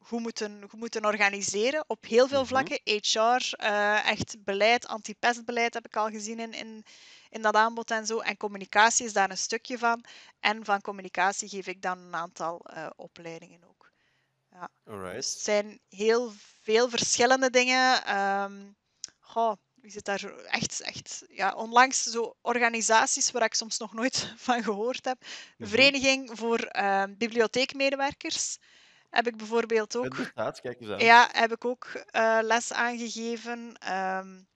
goed 0.04 0.20
moeten, 0.20 0.64
goed 0.68 0.78
moeten 0.78 1.04
organiseren 1.04 1.84
op 1.86 2.04
heel 2.04 2.28
veel 2.28 2.40
mhm. 2.40 2.48
vlakken. 2.48 2.80
HR, 2.84 3.18
uh, 3.18 3.38
eh, 3.56 4.08
echt 4.10 4.44
beleid, 4.44 4.86
anti-pestbeleid 4.86 5.74
heb 5.74 5.86
ik 5.86 5.96
al 5.96 6.08
gezien 6.08 6.40
in, 6.40 6.52
in, 6.52 6.84
in 7.30 7.42
dat 7.42 7.54
aanbod 7.54 7.90
en 7.90 8.06
zo. 8.06 8.18
En 8.18 8.36
communicatie 8.36 9.06
is 9.06 9.12
daar 9.12 9.30
een 9.30 9.38
stukje 9.38 9.78
van. 9.78 10.04
En 10.40 10.64
van 10.64 10.80
communicatie 10.80 11.48
geef 11.48 11.66
ik 11.66 11.82
dan 11.82 11.98
een 11.98 12.14
aantal 12.14 12.66
uh, 12.70 12.86
opleidingen 12.96 13.64
ook. 13.68 13.92
Ja. 14.50 14.68
Alright. 14.84 15.14
Dus 15.14 15.30
het 15.30 15.42
zijn 15.42 15.80
heel 15.88 16.32
veel 16.62 16.88
verschillende 16.88 17.50
dingen. 17.50 18.16
Um, 18.18 18.76
goh, 19.20 19.56
wie 19.74 19.90
zit 19.90 20.04
daar 20.04 20.24
echt, 20.44 20.80
echt 20.80 21.24
ja, 21.28 21.54
onlangs 21.54 22.02
zo 22.02 22.36
organisaties 22.40 23.30
waar 23.30 23.44
ik 23.44 23.54
soms 23.54 23.78
nog 23.78 23.92
nooit 23.92 24.32
van 24.46 24.62
gehoord 24.62 25.04
heb. 25.04 25.24
Mhm. 25.56 25.68
Vereniging 25.68 26.30
voor 26.38 26.68
uh, 26.76 27.02
Bibliotheekmedewerkers 27.08 28.58
heb 29.14 29.26
ik 29.26 29.36
bijvoorbeeld 29.36 29.96
ook. 29.96 30.16
Bestaat, 30.16 30.60
kijk 30.60 30.80
eens 30.80 30.90
aan. 30.90 30.98
Ja, 30.98 31.28
heb 31.32 31.52
ik 31.52 31.64
ook 31.64 32.04
uh, 32.12 32.38
les 32.42 32.72
aangegeven. 32.72 33.76
Um, 33.92 34.48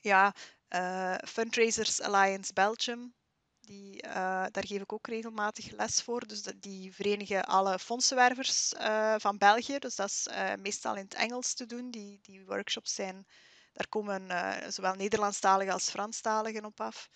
ja, 0.00 0.34
uh, 0.68 1.14
Fundraisers 1.28 2.00
Alliance 2.00 2.52
Belgium. 2.52 3.14
Die, 3.60 4.06
uh, 4.06 4.12
daar 4.50 4.66
geef 4.66 4.80
ik 4.80 4.92
ook 4.92 5.06
regelmatig 5.06 5.70
les 5.70 6.02
voor. 6.02 6.26
Dus 6.26 6.42
die 6.42 6.94
verenigen 6.94 7.44
alle 7.44 7.78
fondsenwervers 7.78 8.72
van 9.16 9.38
België. 9.38 9.78
Dus 9.78 9.94
dat 9.94 10.08
is 10.08 10.28
meestal 10.58 10.96
in 10.96 11.04
het 11.04 11.14
Engels 11.14 11.54
te 11.54 11.66
doen. 11.66 11.90
Die, 11.90 12.18
die 12.22 12.44
workshops 12.44 12.94
zijn, 12.94 13.26
daar 13.72 13.88
komen 13.88 14.28
zowel 14.72 14.94
Nederlandstaligen 14.94 15.72
als 15.72 15.90
Franstaligen 15.90 16.64
op 16.64 16.80
af. 16.80 17.08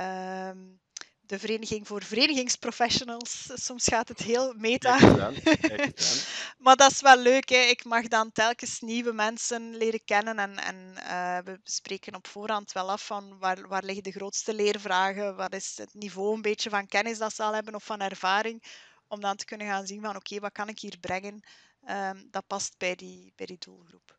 Um, 0.00 0.80
de 1.26 1.38
Vereniging 1.38 1.86
voor 1.86 2.02
Verenigingsprofessionals. 2.02 3.48
Soms 3.54 3.84
gaat 3.88 4.08
het 4.08 4.18
heel 4.18 4.54
meta. 4.56 4.98
maar 6.64 6.76
dat 6.76 6.90
is 6.90 7.00
wel 7.00 7.18
leuk. 7.18 7.48
Hè. 7.48 7.56
Ik 7.56 7.84
mag 7.84 8.08
dan 8.08 8.32
telkens 8.32 8.80
nieuwe 8.80 9.12
mensen 9.12 9.76
leren 9.76 10.04
kennen. 10.04 10.38
En, 10.38 10.58
en 10.58 10.94
uh, 10.96 11.38
we 11.44 11.60
spreken 11.64 12.14
op 12.14 12.26
voorhand 12.26 12.72
wel 12.72 12.90
af 12.90 13.06
van 13.06 13.38
waar, 13.38 13.68
waar 13.68 13.84
liggen 13.84 14.04
de 14.04 14.12
grootste 14.12 14.54
leervragen. 14.54 15.36
Wat 15.36 15.54
is 15.54 15.72
het 15.76 15.94
niveau 15.94 16.34
een 16.34 16.42
beetje 16.42 16.70
van 16.70 16.86
kennis 16.86 17.18
dat 17.18 17.34
ze 17.34 17.42
al 17.42 17.54
hebben 17.54 17.74
of 17.74 17.84
van 17.84 18.00
ervaring. 18.00 18.62
Om 19.08 19.20
dan 19.20 19.36
te 19.36 19.44
kunnen 19.44 19.66
gaan 19.66 19.86
zien 19.86 20.02
van 20.02 20.16
oké, 20.16 20.40
wat 20.40 20.52
kan 20.52 20.68
ik 20.68 20.78
hier 20.78 20.98
brengen? 21.00 21.40
Um, 21.88 22.28
dat 22.30 22.46
past 22.46 22.74
bij 22.78 22.94
die, 22.94 23.32
bij 23.36 23.46
die 23.46 23.58
doelgroep. 23.58 24.18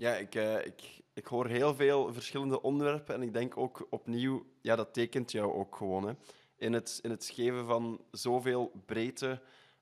Ja, 0.00 0.16
ik, 0.16 0.34
uh, 0.34 0.66
ik, 0.66 1.02
ik 1.12 1.26
hoor 1.26 1.46
heel 1.46 1.74
veel 1.74 2.12
verschillende 2.12 2.62
onderwerpen 2.62 3.14
en 3.14 3.22
ik 3.22 3.32
denk 3.32 3.56
ook 3.56 3.86
opnieuw, 3.90 4.46
ja, 4.60 4.76
dat 4.76 4.94
tekent 4.94 5.32
jou 5.32 5.52
ook 5.52 5.76
gewoon. 5.76 6.06
Hè. 6.06 6.12
In, 6.56 6.72
het, 6.72 6.98
in 7.02 7.10
het 7.10 7.30
geven 7.34 7.66
van 7.66 8.00
zoveel 8.10 8.72
breedte, 8.86 9.40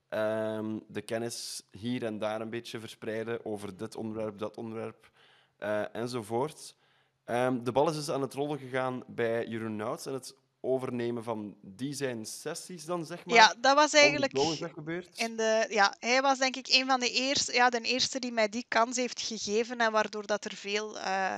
um, 0.09 0.83
de 0.87 1.01
kennis 1.01 1.63
hier 1.71 2.05
en 2.05 2.17
daar 2.17 2.41
een 2.41 2.49
beetje 2.49 2.79
verspreiden 2.79 3.45
over 3.45 3.77
dit 3.77 3.95
onderwerp, 3.95 4.37
dat 4.37 4.57
onderwerp 4.57 5.11
uh, 5.59 5.95
enzovoort. 5.95 6.75
Um, 7.25 7.63
de 7.63 7.71
bal 7.71 7.89
is 7.89 7.95
dus 7.95 8.09
aan 8.09 8.21
het 8.21 8.33
rollen 8.33 8.59
gegaan 8.59 9.03
bij 9.07 9.47
Jeroen 9.47 9.75
Nouts 9.75 10.05
en 10.05 10.13
het 10.13 10.35
overnemen 10.61 11.23
van 11.23 11.55
die 11.61 11.93
zijn 11.93 12.25
sessies 12.25 12.85
dan, 12.85 13.05
zeg 13.05 13.25
maar? 13.25 13.35
Ja, 13.35 13.55
dat 13.59 13.75
was 13.75 13.93
eigenlijk... 13.93 14.33
Is 14.33 14.59
dat 14.59 14.71
gebeurd? 14.71 15.17
In 15.17 15.35
de, 15.35 15.65
ja, 15.69 15.95
hij 15.99 16.21
was 16.21 16.37
denk 16.37 16.55
ik 16.55 16.67
een 16.67 16.85
van 16.85 16.99
de 16.99 17.09
eerste, 17.09 17.53
ja, 17.53 17.69
de 17.69 17.81
eerste 17.81 18.19
die 18.19 18.31
mij 18.31 18.49
die 18.49 18.65
kans 18.67 18.95
heeft 18.95 19.21
gegeven 19.21 19.77
en 19.77 19.91
waardoor 19.91 20.25
dat 20.25 20.45
er 20.45 20.55
veel 20.55 20.97
uh, 20.97 21.35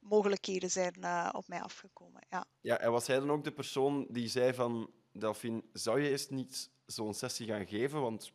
mogelijkheden 0.00 0.70
zijn 0.70 0.94
uh, 1.00 1.28
op 1.32 1.48
mij 1.48 1.62
afgekomen. 1.62 2.20
Ja. 2.30 2.44
ja, 2.60 2.78
en 2.78 2.90
was 2.90 3.06
hij 3.06 3.18
dan 3.18 3.30
ook 3.30 3.44
de 3.44 3.52
persoon 3.52 4.06
die 4.08 4.28
zei 4.28 4.54
van, 4.54 4.90
Delphine, 5.12 5.62
zou 5.72 6.00
je 6.00 6.10
eens 6.10 6.28
niet 6.28 6.70
zo'n 6.86 7.14
sessie 7.14 7.46
gaan 7.46 7.66
geven? 7.66 8.00
Want 8.00 8.32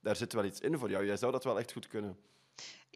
daar 0.00 0.16
zit 0.16 0.32
wel 0.32 0.44
iets 0.44 0.60
in 0.60 0.78
voor 0.78 0.90
jou. 0.90 1.06
Jij 1.06 1.16
zou 1.16 1.32
dat 1.32 1.44
wel 1.44 1.58
echt 1.58 1.72
goed 1.72 1.86
kunnen. 1.86 2.18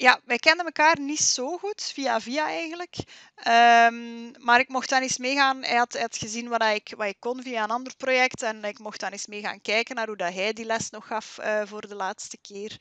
Ja, 0.01 0.21
wij 0.25 0.39
kenden 0.39 0.67
elkaar 0.67 1.01
niet 1.01 1.21
zo 1.21 1.59
goed, 1.59 1.83
via 1.83 2.21
via 2.21 2.47
eigenlijk. 2.47 2.97
Um, 3.37 4.31
maar 4.45 4.61
ik 4.61 4.69
mocht 4.69 4.89
dan 4.89 5.03
eens 5.03 5.19
meegaan. 5.19 5.63
Hij 5.63 5.77
had, 5.77 6.17
gezien 6.17 6.49
wat 6.49 6.63
ik, 6.63 6.95
wat 6.97 7.07
ik 7.07 7.17
kon 7.19 7.43
via 7.43 7.65
een 7.65 7.71
ander 7.71 7.97
project. 7.97 8.43
En 8.43 8.65
ik 8.65 8.79
mocht 8.79 9.01
dan 9.01 9.11
eens 9.11 9.27
mee 9.27 9.41
gaan 9.41 9.61
kijken 9.61 9.95
naar 9.95 10.07
hoe 10.07 10.17
dat 10.17 10.33
hij 10.33 10.53
die 10.53 10.65
les 10.65 10.91
nog 10.91 11.07
gaf 11.07 11.39
uh, 11.41 11.63
voor 11.65 11.89
de 11.89 11.95
laatste 11.95 12.39
keer. 12.39 12.81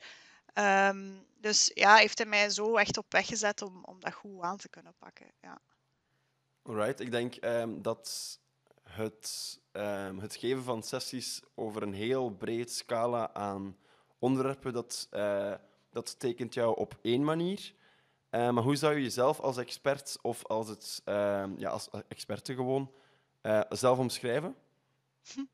Um, 0.54 1.26
dus 1.40 1.70
ja, 1.74 1.96
heeft 1.96 2.18
hij 2.18 2.26
mij 2.26 2.50
zo 2.50 2.76
echt 2.76 2.98
op 2.98 3.12
weg 3.12 3.26
gezet 3.26 3.62
om, 3.62 3.84
om 3.84 4.00
dat 4.00 4.12
goed 4.14 4.42
aan 4.42 4.56
te 4.56 4.68
kunnen 4.68 4.94
pakken. 4.98 5.26
Ja. 5.40 5.58
Alright, 6.62 7.00
ik 7.00 7.10
denk 7.10 7.44
um, 7.44 7.82
dat 7.82 8.38
het, 8.82 9.58
het 10.20 10.36
geven 10.36 10.62
van 10.62 10.82
sessies 10.82 11.40
over 11.54 11.82
een 11.82 11.94
heel 11.94 12.30
breed 12.30 12.72
scala 12.72 13.34
aan 13.34 13.76
onderwerpen, 14.18 14.72
dat... 14.72 15.08
Uh, 15.10 15.54
dat 15.90 16.18
tekent 16.18 16.54
jou 16.54 16.76
op 16.76 16.98
één 17.02 17.24
manier. 17.24 17.72
Uh, 18.30 18.50
maar 18.50 18.62
hoe 18.62 18.76
zou 18.76 18.94
je 18.94 19.02
jezelf 19.02 19.40
als 19.40 19.56
expert 19.56 20.18
of 20.22 20.46
als, 20.46 20.68
het, 20.68 21.02
uh, 21.04 21.44
ja, 21.56 21.70
als 21.70 21.88
experte 22.08 22.54
gewoon 22.54 22.92
uh, 23.42 23.60
zelf 23.68 23.98
omschrijven? 23.98 24.56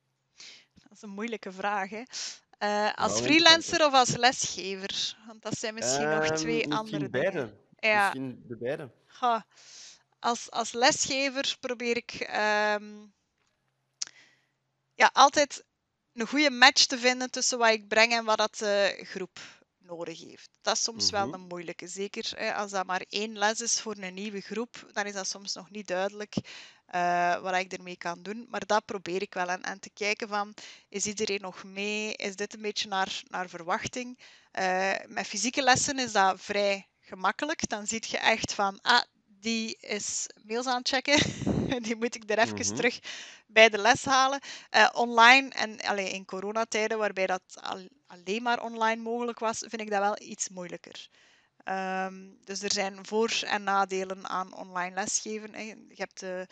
Dat 0.82 0.92
is 0.92 1.02
een 1.02 1.10
moeilijke 1.10 1.52
vraag. 1.52 1.90
Hè? 1.90 2.02
als 2.94 3.20
freelancer 3.20 3.86
of 3.86 3.92
als 3.92 4.16
lesgever? 4.16 5.16
Want 5.26 5.42
dat 5.42 5.58
zijn 5.58 5.74
misschien 5.74 6.08
nog 6.08 6.24
ehm, 6.24 6.34
twee 6.34 6.72
andere 6.72 7.08
beide. 7.08 7.30
dingen. 7.30 7.58
Ja. 7.78 8.04
Misschien 8.04 8.44
de 8.48 8.56
beide. 8.56 8.90
Ja. 9.20 9.46
Als, 10.18 10.50
als 10.50 10.72
lesgever 10.72 11.56
probeer 11.60 11.96
ik 11.96 12.12
um, 12.80 13.14
ja, 14.94 15.10
altijd 15.12 15.64
een 16.12 16.26
goede 16.26 16.50
match 16.50 16.86
te 16.86 16.98
vinden 16.98 17.30
tussen 17.30 17.58
wat 17.58 17.70
ik 17.70 17.88
breng 17.88 18.12
en 18.12 18.24
wat 18.24 18.38
dat 18.38 18.56
de 18.56 19.00
groep 19.02 19.38
nodig 19.86 20.20
heeft. 20.20 20.50
Dat 20.62 20.76
is 20.76 20.82
soms 20.82 21.10
wel 21.10 21.26
mhm. 21.26 21.34
een 21.34 21.46
moeilijke. 21.46 21.86
Zeker 21.86 22.32
hè, 22.36 22.54
als 22.54 22.70
dat 22.70 22.86
maar 22.86 23.04
één 23.08 23.38
les 23.38 23.60
is 23.60 23.80
voor 23.80 23.96
een 23.96 24.14
nieuwe 24.14 24.40
groep, 24.40 24.90
dan 24.92 25.06
is 25.06 25.12
dat 25.12 25.28
soms 25.28 25.54
nog 25.54 25.70
niet 25.70 25.86
duidelijk 25.86 26.36
uh, 26.94 27.40
wat 27.40 27.54
ik 27.54 27.72
ermee 27.72 27.96
kan 27.96 28.22
doen. 28.22 28.46
Maar 28.48 28.66
dat 28.66 28.84
probeer 28.84 29.22
ik 29.22 29.34
wel. 29.34 29.48
En, 29.48 29.62
en 29.62 29.80
te 29.80 29.90
kijken 29.90 30.28
van, 30.28 30.54
is 30.88 31.06
iedereen 31.06 31.40
nog 31.40 31.64
mee? 31.64 32.14
Is 32.14 32.36
dit 32.36 32.54
een 32.54 32.62
beetje 32.62 32.88
naar, 32.88 33.22
naar 33.28 33.48
verwachting? 33.48 34.18
Uh, 34.58 34.92
met 35.06 35.26
fysieke 35.26 35.62
lessen 35.62 35.98
is 35.98 36.12
dat 36.12 36.40
vrij 36.40 36.88
gemakkelijk. 37.00 37.68
Dan 37.68 37.86
zie 37.86 38.04
je 38.08 38.18
echt 38.18 38.52
van, 38.52 38.78
ah, 38.82 39.02
die 39.26 39.76
is 39.80 40.26
mails 40.44 40.66
aan 40.66 40.78
het 40.78 40.88
checken. 40.88 41.54
die 41.86 41.96
moet 41.96 42.14
ik 42.14 42.30
er 42.30 42.38
even 42.38 42.66
Mhm. 42.66 42.74
terug 42.74 42.98
bij 43.46 43.68
de 43.68 43.78
les 43.78 44.04
halen. 44.04 44.40
Eh, 44.70 44.88
online 44.92 45.48
en 45.50 45.80
allee, 45.80 46.10
in 46.10 46.24
coronatijden, 46.24 46.98
waarbij 46.98 47.26
dat 47.26 47.42
al- 47.62 47.88
alleen 48.06 48.42
maar 48.42 48.62
online 48.62 49.02
mogelijk 49.02 49.38
was, 49.38 49.58
vind 49.58 49.80
ik 49.80 49.90
dat 49.90 50.00
wel 50.00 50.20
iets 50.20 50.48
moeilijker. 50.48 51.08
Ehm, 51.64 52.14
dus 52.44 52.62
er 52.62 52.72
zijn 52.72 53.06
voor- 53.06 53.42
en 53.46 53.62
nadelen 53.62 54.28
aan 54.28 54.54
online 54.54 54.94
lesgeven. 54.94 55.54
hè. 55.54 55.60
Je 55.62 55.76
hebt 55.94 56.20
de, 56.20 56.46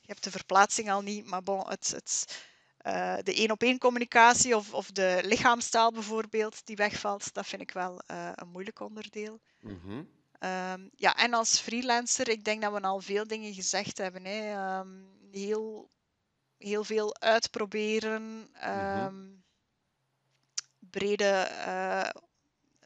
je 0.00 0.06
hebt 0.12 0.24
de 0.24 0.30
verplaatsing 0.30 0.90
al 0.90 1.00
niet, 1.02 1.26
maar 1.26 1.42
bon, 1.42 1.68
het, 1.68 1.88
het, 1.94 2.42
eh, 2.76 3.16
de 3.22 3.34
één-op-één 3.34 3.78
communicatie 3.78 4.56
of, 4.56 4.72
of 4.74 4.90
de 4.90 5.20
lichaamstaal 5.24 5.92
bijvoorbeeld, 5.92 6.66
die 6.66 6.76
wegvalt, 6.76 7.34
dat 7.34 7.46
vind 7.46 7.62
ik 7.62 7.70
wel 7.70 8.00
eh, 8.06 8.30
een 8.34 8.48
moeilijk 8.48 8.80
onderdeel. 8.80 9.40
Mhm. 9.60 10.02
Ehm, 10.44 10.88
ja, 10.96 11.16
en 11.16 11.34
als 11.34 11.60
freelancer, 11.60 12.28
ik 12.28 12.44
denk 12.44 12.62
dat 12.62 12.72
we 12.72 12.80
al 12.80 13.00
veel 13.00 13.26
dingen 13.26 13.54
gezegd 13.54 13.98
hebben. 13.98 14.24
Hè. 14.24 14.52
Ehm, 14.52 14.88
heel, 15.30 15.90
heel 16.58 16.84
veel 16.84 17.16
uitproberen, 17.20 18.48
ehm, 18.52 19.30
brede 20.78 21.30
eh, 21.64 22.08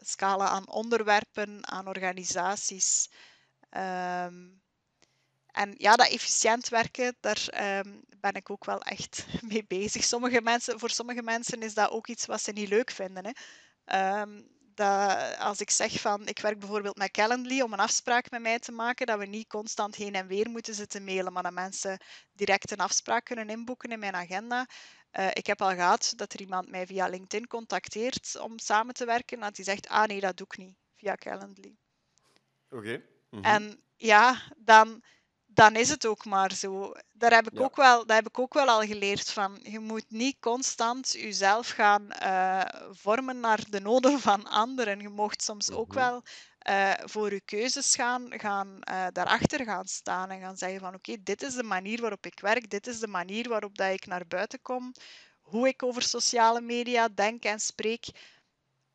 scala 0.00 0.48
aan 0.48 0.68
onderwerpen, 0.68 1.68
aan 1.68 1.88
organisaties. 1.88 3.10
En 5.52 5.74
ja, 5.76 5.96
dat 5.96 6.08
efficiënt 6.08 6.68
werken, 6.68 7.16
daar 7.20 7.48
ben 8.20 8.32
ik 8.34 8.50
ook 8.50 8.64
wel 8.64 8.80
echt 8.82 9.26
mee 9.52 9.64
bezig. 9.66 10.04
Sommige 10.04 10.40
mensen, 10.40 10.78
voor 10.78 10.90
sommige 10.90 11.22
mensen 11.22 11.62
is 11.62 11.74
dat 11.74 11.90
ook 11.90 12.06
iets 12.08 12.26
wat 12.26 12.42
ze 12.42 12.52
niet 12.52 12.68
leuk 12.68 12.90
vinden. 12.90 13.24
Hè. 13.26 13.32
Dat, 14.78 15.38
als 15.38 15.60
ik 15.60 15.70
zeg 15.70 16.00
van, 16.00 16.26
ik 16.26 16.38
werk 16.38 16.58
bijvoorbeeld 16.58 16.96
met 16.96 17.10
Calendly 17.10 17.60
om 17.60 17.72
een 17.72 17.78
afspraak 17.80 18.30
met 18.30 18.40
mij 18.40 18.58
te 18.58 18.72
maken, 18.72 19.06
dat 19.06 19.18
we 19.18 19.26
niet 19.26 19.48
constant 19.48 19.94
heen 19.94 20.14
en 20.14 20.26
weer 20.26 20.48
moeten 20.50 20.74
zitten 20.74 21.04
mailen, 21.04 21.32
maar 21.32 21.42
dat 21.42 21.52
mensen 21.52 22.00
direct 22.32 22.70
een 22.70 22.78
afspraak 22.78 23.24
kunnen 23.24 23.48
inboeken 23.48 23.90
in 23.90 23.98
mijn 23.98 24.14
agenda. 24.14 24.66
Eh, 25.10 25.28
ik 25.32 25.46
heb 25.46 25.62
al 25.62 25.74
gehad 25.74 26.12
dat 26.16 26.32
er 26.32 26.40
iemand 26.40 26.70
mij 26.70 26.86
via 26.86 27.08
LinkedIn 27.08 27.46
contacteert 27.46 28.38
om 28.40 28.58
samen 28.58 28.94
te 28.94 29.04
werken, 29.04 29.40
dat 29.40 29.56
hij 29.56 29.64
zegt, 29.64 29.88
ah 29.88 30.06
nee, 30.06 30.20
dat 30.20 30.36
doe 30.36 30.46
ik 30.46 30.58
niet, 30.58 30.76
via 30.96 31.14
Calendly. 31.14 31.76
Oké. 32.70 33.02
Mhm. 33.30 33.44
En 33.44 33.82
ja, 33.96 34.42
dan, 34.56 35.02
dan 35.58 35.74
is 35.76 35.88
het 35.88 36.06
ook 36.06 36.24
maar 36.24 36.52
zo. 36.52 36.92
Daar 37.12 37.32
heb, 37.32 37.46
ik 37.50 37.60
Ja. 37.60 37.60
ook 37.60 37.76
wel, 37.76 38.06
dat 38.06 38.16
heb 38.16 38.26
ik 38.28 38.38
ook 38.38 38.54
wel 38.54 38.68
al 38.68 38.80
geleerd 38.82 39.30
van. 39.30 39.58
Je 39.62 39.78
moet 39.80 40.04
niet 40.10 40.36
constant 40.40 41.10
jezelf 41.12 41.68
gaan 41.68 42.10
eh, 42.10 42.60
vormen 42.90 43.40
naar 43.40 43.60
de 43.70 43.80
noden 43.80 44.20
van 44.20 44.46
anderen. 44.46 45.00
Je 45.00 45.08
mocht 45.08 45.42
soms 45.42 45.70
ook 45.70 45.94
Mhm. 45.94 45.94
wel 45.94 46.22
eh, 46.58 46.92
voor 47.04 47.32
je 47.32 47.40
keuzes 47.40 47.94
gaan, 47.94 48.26
gaan 48.30 48.82
eh, 48.82 49.06
daarachter 49.12 49.64
gaan 49.64 49.86
staan 49.86 50.30
en 50.30 50.40
gaan 50.40 50.56
zeggen 50.56 50.80
van 50.80 50.94
oké, 50.94 51.16
dit 51.22 51.42
is 51.42 51.54
de 51.54 51.62
manier 51.62 52.00
waarop 52.00 52.26
ik 52.26 52.40
werk, 52.40 52.70
dit 52.70 52.86
is 52.86 52.98
de 53.00 53.08
manier 53.08 53.48
waarop 53.48 53.76
dat 53.78 53.92
ik 53.92 54.06
naar 54.06 54.26
buiten 54.28 54.62
kom, 54.62 54.92
hoe 55.40 55.68
ik 55.68 55.82
over 55.82 56.02
sociale 56.02 56.60
media 56.60 57.08
denk 57.14 57.44
en 57.44 57.60
spreek. 57.60 58.06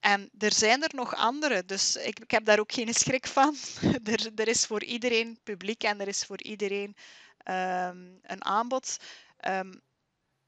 En 0.04 0.30
er 0.38 0.54
zijn 0.54 0.84
er 0.84 0.90
nog 0.94 1.16
andere, 1.16 1.66
dus 1.66 1.96
ik, 1.96 2.20
ik 2.20 2.32
heb 2.32 2.46
daar 2.46 2.60
ook 2.60 2.72
geen 2.72 2.94
schrik 2.94 3.28
van. 3.28 3.56
er, 4.14 4.32
er 4.36 4.48
is 4.48 4.66
voor 4.66 4.84
iedereen 4.84 5.40
publiek 5.44 5.84
en 5.84 6.02
er 6.02 6.08
is 6.08 6.26
voor 6.26 6.42
iedereen 6.42 6.96
ehm, 7.38 7.98
een 8.22 8.46
aanbod. 8.46 8.98
Ehm, 9.38 9.74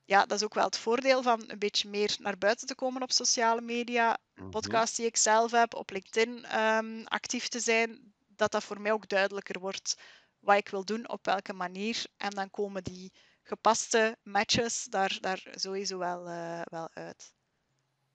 ja, 0.05 0.25
dat 0.25 0.37
is 0.37 0.43
ook 0.43 0.53
wel 0.53 0.65
het 0.65 0.77
voordeel 0.77 1.21
van 1.21 1.43
een 1.47 1.59
beetje 1.59 1.89
meer 1.89 2.15
naar 2.19 2.37
buiten 2.37 2.67
te 2.67 2.75
komen 2.75 3.01
op 3.01 3.11
sociale 3.11 3.61
media. 3.61 4.17
Mhm. 4.35 4.49
Podcast 4.49 4.95
die 4.95 5.05
ik 5.05 5.17
zelf 5.17 5.51
heb, 5.51 5.75
op 5.75 5.89
LinkedIn 5.89 6.45
ehm, 6.45 7.03
actief 7.03 7.47
te 7.47 7.59
zijn, 7.59 8.13
dat 8.27 8.51
dat 8.51 8.63
voor 8.63 8.81
mij 8.81 8.91
ook 8.91 9.07
duidelijker 9.07 9.59
wordt 9.59 9.95
wat 10.39 10.57
ik 10.57 10.69
wil 10.69 10.85
doen, 10.85 11.09
op 11.09 11.25
welke 11.25 11.53
manier. 11.53 12.05
En 12.17 12.29
dan 12.29 12.49
komen 12.49 12.83
die 12.83 13.13
gepaste 13.43 14.17
matches 14.23 14.83
daar, 14.83 15.17
daar 15.19 15.47
sowieso 15.51 15.97
wel, 15.97 16.27
eh, 16.27 16.61
wel 16.63 16.89
uit. 16.93 17.33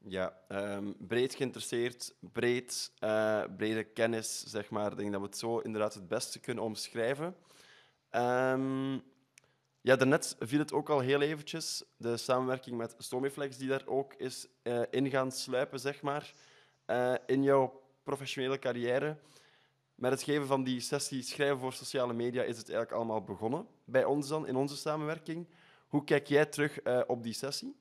Ja, 0.08 0.40
ehm, 0.48 0.92
breed 0.98 1.34
geïnteresseerd, 1.34 2.14
breed, 2.20 2.92
eh, 2.98 3.42
brede 3.56 3.84
kennis, 3.84 4.44
zeg 4.46 4.70
maar. 4.70 4.90
Ik 4.90 4.98
denk 4.98 5.12
dat 5.12 5.20
we 5.20 5.26
het 5.26 5.36
zo 5.36 5.58
inderdaad 5.58 5.94
het 5.94 6.08
beste 6.08 6.40
kunnen 6.40 6.64
omschrijven. 6.64 7.36
Ehm, 8.10 8.92
ja, 9.80 9.96
daarnet 9.96 10.36
viel 10.38 10.58
het 10.58 10.72
ook 10.72 10.88
al 10.88 11.00
heel 11.00 11.20
eventjes, 11.20 11.84
de 11.96 12.16
samenwerking 12.16 12.76
met 12.76 12.94
Stomiflex, 12.98 13.56
die 13.56 13.68
daar 13.68 13.86
ook 13.86 14.14
is 14.14 14.46
eh, 14.62 14.82
in 14.90 15.10
gaan 15.10 15.32
sluipen, 15.32 15.80
zeg 15.80 16.02
maar, 16.02 16.34
eh, 16.84 17.14
in 17.26 17.42
jouw 17.42 17.82
professionele 18.02 18.58
carrière. 18.58 19.16
Met 19.94 20.10
het 20.10 20.22
geven 20.22 20.46
van 20.46 20.64
die 20.64 20.80
sessie 20.80 21.22
schrijven 21.22 21.58
voor 21.58 21.72
sociale 21.72 22.12
media 22.12 22.42
is 22.42 22.58
het 22.58 22.68
eigenlijk 22.68 22.96
allemaal 22.96 23.22
begonnen 23.22 23.66
bij 23.84 24.04
ons 24.04 24.28
dan, 24.28 24.46
in 24.46 24.56
onze 24.56 24.76
samenwerking. 24.76 25.48
Hoe 25.88 26.04
kijk 26.04 26.26
jij 26.26 26.46
terug 26.46 26.78
op 27.06 27.22
die 27.22 27.32
sessie? 27.32 27.79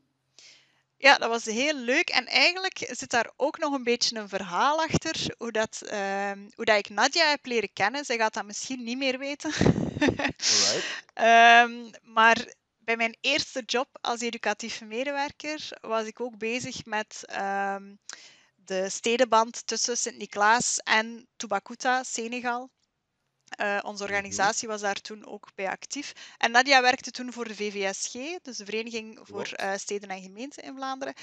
Ja, 1.02 1.18
dat 1.18 1.30
was 1.30 1.46
heel 1.46 1.74
leuk. 1.76 2.10
En 2.10 2.26
eigenlijk 2.28 2.88
zit 2.92 3.10
daar 3.10 3.32
ook 3.36 3.58
nog 3.58 3.74
een 3.74 3.84
beetje 3.84 4.16
een 4.20 4.30
verhaal 4.30 4.80
achter. 4.80 5.36
Hoe 5.38 5.52
dat, 5.52 5.82
ehm, 5.82 6.40
hoe 6.56 6.66
dat 6.66 6.78
ik 6.78 6.90
Nadia 6.90 7.30
heb 7.30 7.46
leren 7.46 7.74
kennen. 7.74 8.06
Zij 8.06 8.18
gaat 8.18 8.34
dat 8.34 8.46
misschien 8.46 8.84
niet 8.84 8.98
meer 8.98 9.18
weten. 9.18 9.52
Ehm, 11.14 11.90
maar 12.04 12.54
bij 12.78 12.98
mijn 12.98 13.18
eerste 13.22 13.64
job 13.66 13.88
als 14.02 14.22
educatief 14.22 14.82
medewerker 14.82 15.68
was 15.82 16.06
ik 16.06 16.20
ook 16.20 16.38
bezig 16.38 16.86
met 16.86 17.24
ehm, 17.26 17.96
de 18.56 18.90
stedenband 18.90 19.68
tussen 19.68 19.98
Sint-Niklaas 19.98 20.78
en 20.78 21.28
Tubacuta, 21.36 22.04
Senegal. 22.04 22.70
Eh, 23.60 23.80
onze 23.82 24.04
organisatie 24.04 24.67
was 24.67 24.82
daar 24.82 25.02
toen 25.02 25.26
ook 25.26 25.50
bij 25.56 25.69
actief. 25.69 26.13
En 26.38 26.52
Nadia 26.52 26.82
werkte 26.82 27.12
toen 27.12 27.34
voor 27.34 27.48
de 27.48 27.56
VVSG, 27.56 28.13
dus 28.41 28.58
de 28.58 28.65
Vereniging 28.65 29.19
voor 29.24 29.48
eh, 29.48 29.74
Steden 29.76 30.10
en 30.10 30.22
Gemeenten 30.22 30.63
in 30.63 30.76
Vlaanderen. 30.76 31.13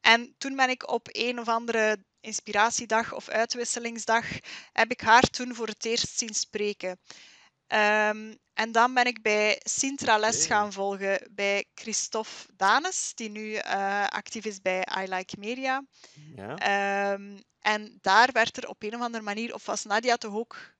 En 0.00 0.34
toen 0.38 0.56
ben 0.56 0.70
ik 0.70 0.90
op 0.90 1.08
een 1.10 1.40
of 1.40 1.48
andere 1.48 2.04
inspiratiedag 2.20 3.12
of 3.12 3.28
uitwisselingsdag, 3.28 4.26
heb 4.72 4.90
ik 4.90 5.00
haar 5.00 5.22
toen 5.22 5.54
voor 5.54 5.66
het 5.66 5.84
eerst 5.84 6.18
zien 6.18 6.34
spreken. 6.34 7.00
Ehm, 7.66 8.34
en 8.52 8.72
dan 8.72 8.94
ben 8.94 9.06
ik 9.06 9.22
bij 9.22 9.60
Sintra 9.62 10.18
les 10.18 10.46
gaan 10.46 10.72
volgen 10.72 11.28
bij 11.30 11.64
Christophe 11.74 12.46
Danes, 12.56 13.12
die 13.14 13.30
nu 13.30 13.54
eh, 13.54 14.06
actief 14.06 14.44
is 14.44 14.60
bij 14.60 14.86
I 14.98 15.08
Like 15.08 15.36
Media. 15.38 15.84
Ja. 16.36 16.56
Ehm, 16.56 17.38
en 17.60 17.98
daar 18.00 18.32
werd 18.32 18.56
er 18.56 18.68
op 18.68 18.82
een 18.82 18.94
of 18.94 19.00
andere 19.00 19.24
manier, 19.24 19.54
of 19.54 19.66
was 19.66 19.84
Nadia 19.84 20.16
toch 20.16 20.34
ook 20.34 20.72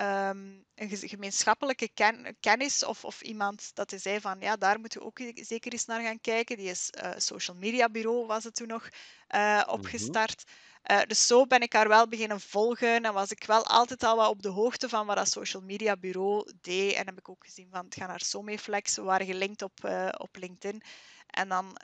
ehm, 0.00 0.38
een 0.74 1.08
gemeenschappelijke 1.08 1.88
ken- 1.94 2.36
kennis 2.40 2.84
of, 2.84 3.04
of 3.04 3.20
iemand 3.20 3.70
dat 3.74 3.90
hij 3.90 3.98
zei 3.98 4.20
van 4.20 4.40
ja, 4.40 4.56
daar 4.56 4.80
moeten 4.80 5.00
we 5.00 5.06
ook 5.06 5.20
zeker 5.34 5.72
eens 5.72 5.84
naar 5.84 6.02
gaan 6.02 6.20
kijken. 6.20 6.56
Die 6.56 6.70
is 6.70 6.90
eh, 6.90 7.10
social 7.16 7.56
media 7.56 7.88
bureau 7.88 8.26
was 8.26 8.44
het 8.44 8.54
toen 8.54 8.68
nog 8.68 8.88
eh, 9.26 9.62
opgestart. 9.66 10.44
Eh, 10.82 11.00
dus 11.06 11.26
zo 11.26 11.46
ben 11.46 11.60
ik 11.60 11.72
haar 11.72 11.88
wel 11.88 12.08
beginnen 12.08 12.40
volgen 12.40 13.04
en 13.04 13.12
was 13.12 13.30
ik 13.30 13.44
wel 13.44 13.66
altijd 13.66 14.02
al 14.02 14.16
wat 14.16 14.28
op 14.28 14.42
de 14.42 14.48
hoogte 14.48 14.88
van 14.88 15.06
wat 15.06 15.16
dat 15.16 15.28
social 15.28 15.62
media 15.62 15.96
bureau 15.96 16.52
deed. 16.60 16.94
En 16.94 17.06
heb 17.06 17.18
ik 17.18 17.28
ook 17.28 17.44
gezien 17.44 17.68
van 17.70 17.84
het 17.84 17.94
gaat 17.94 18.08
naar 18.08 18.20
Someflex. 18.20 18.96
We 18.96 19.02
waren 19.02 19.26
gelinkt 19.26 19.62
op, 19.62 19.78
op 20.18 20.36
LinkedIn. 20.36 20.82
En 21.26 21.48
dan 21.48 21.76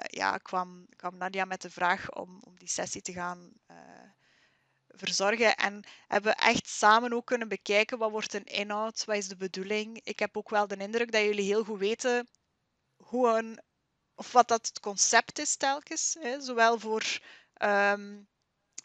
ja, 0.00 0.36
kwam, 0.36 0.86
kwam 0.96 1.16
Nadia 1.16 1.44
met 1.44 1.62
de 1.62 1.70
vraag 1.70 2.12
om, 2.12 2.40
om 2.40 2.58
die 2.58 2.68
sessie 2.68 3.02
te 3.02 3.12
gaan 3.12 3.52
verzorgen. 4.96 5.56
En 5.56 5.84
hebben 6.08 6.32
we 6.32 6.42
echt 6.42 6.68
samen 6.68 7.12
ook 7.12 7.26
kunnen 7.26 7.48
bekijken 7.48 7.98
wat 7.98 8.10
wordt 8.10 8.34
een 8.34 8.44
inhoud, 8.44 9.04
wat 9.04 9.16
is 9.16 9.28
de 9.28 9.36
bedoeling. 9.36 10.00
Ik 10.04 10.18
heb 10.18 10.36
ook 10.36 10.50
wel 10.50 10.66
de 10.66 10.76
indruk 10.76 11.12
dat 11.12 11.22
jullie 11.22 11.44
heel 11.44 11.64
goed 11.64 11.78
weten 11.78 12.28
hoe 12.96 13.28
een, 13.28 13.60
of 14.14 14.32
wat 14.32 14.48
dat 14.48 14.66
het 14.66 14.80
concept 14.80 15.38
is 15.38 15.56
telkens. 15.56 16.16
Hè, 16.20 16.40
zowel 16.40 16.78
voor 16.78 17.20
ehm, 17.54 18.22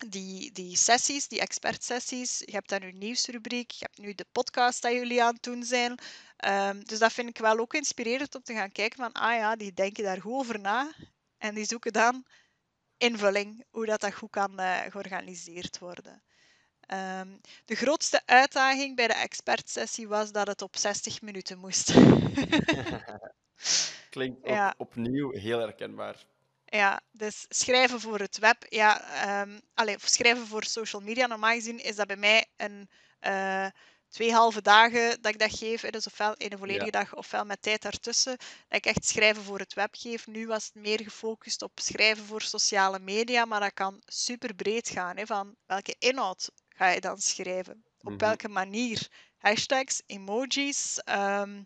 die, 0.08 0.52
die 0.52 0.76
sessies, 0.76 1.28
die 1.28 1.40
expertsessies. 1.40 2.40
Je 2.40 2.52
hebt 2.52 2.70
dan 2.70 2.84
uw 2.84 2.92
nieuwsrubriek, 2.92 3.72
je 3.72 3.86
hebt 3.86 3.98
nu 3.98 4.14
de 4.14 4.26
podcast 4.32 4.82
dat 4.82 4.92
jullie 4.92 5.24
aan 5.24 5.34
het 5.34 5.44
doen 5.44 5.64
zijn. 5.64 6.00
Ehm, 6.38 6.82
dus 6.84 7.00
dat 7.00 7.14
vind 7.14 7.30
ik 7.30 7.38
wel 7.38 7.58
ook 7.58 7.74
inspirerend 7.74 8.36
om 8.36 8.44
te 8.44 8.54
gaan 8.54 8.72
kijken 8.72 8.98
van, 8.98 9.12
ah 9.12 9.36
ja, 9.36 9.56
die 9.56 9.74
denken 9.74 10.04
daar 10.04 10.22
goed 10.22 10.34
over 10.34 10.60
na. 10.60 10.92
En 11.38 11.56
die 11.56 11.66
zoeken 11.66 11.94
dan 11.94 12.26
invulling, 13.00 13.66
hoe 13.72 13.86
dat, 13.86 14.02
dat 14.02 14.14
goed 14.14 14.30
kan 14.32 14.60
eh, 14.60 14.82
georganiseerd 14.92 15.80
worden. 15.80 16.24
Ehm, 16.82 17.38
de 17.66 17.76
grootste 17.76 18.22
uitdaging 18.26 18.96
bij 18.96 19.08
de 19.08 19.14
expertsessie 19.14 20.08
was 20.08 20.32
dat 20.32 20.48
het 20.48 20.62
op 20.62 20.78
60 20.78 21.22
minuten 21.22 21.60
moest. 21.60 21.94
Klinkt 24.10 24.40
Ja. 24.44 24.74
opnieuw 24.78 25.32
heel 25.32 25.60
herkenbaar. 25.60 26.26
Ja, 26.66 27.02
dus 27.12 27.46
schrijven 27.50 28.00
voor 28.02 28.20
het 28.20 28.38
web, 28.40 28.66
ja, 28.70 29.02
ehm 29.24 29.60
allee, 29.74 29.96
of 29.96 30.08
schrijven 30.08 30.48
voor 30.48 30.64
social 30.64 31.02
media, 31.02 31.28
normaal 31.28 31.54
gezien 31.54 31.84
is 31.84 31.96
dat 31.96 32.08
bij 32.08 32.16
mij 32.18 32.46
een 32.58 32.90
eh, 33.20 33.68
twee 34.10 34.34
halve 34.34 34.62
dagen 34.62 35.22
dat 35.22 35.34
ik 35.34 35.40
dat 35.40 35.58
geef. 35.58 35.82
Dus 35.82 36.06
ofwel 36.08 36.34
in 36.34 36.52
een 36.52 36.58
volledige 36.58 36.92
dag, 36.92 37.16
ofwel 37.16 37.46
met 37.46 37.62
tijd 37.62 37.82
daartussen. 37.82 38.38
Dat 38.68 38.78
ik 38.78 38.86
echt 38.86 39.06
schrijven 39.06 39.44
voor 39.44 39.60
het 39.60 39.74
web 39.74 39.96
geef. 39.98 40.28
Nu 40.28 40.48
was 40.48 40.66
het 40.66 40.76
meer 40.76 41.02
gefocust 41.04 41.62
op 41.62 41.72
schrijven 41.80 42.26
voor 42.26 42.42
sociale 42.42 43.00
media, 43.00 43.46
maar 43.46 43.60
dat 43.60 43.74
kan 43.74 44.02
super 44.06 44.54
breed 44.56 44.90
gaan. 44.90 45.18
Hè, 45.18 45.26
van 45.26 45.56
welke 45.66 45.96
inhoud 46.00 46.50
ga 46.70 46.88
je 46.90 47.02
dan 47.02 47.18
schrijven? 47.18 47.84
Op 48.02 48.10
Mhm. 48.10 48.18
welke 48.18 48.48
manier? 48.48 49.08
Hashtags, 49.38 50.02
emojis, 50.06 51.00
ehm, 51.04 51.64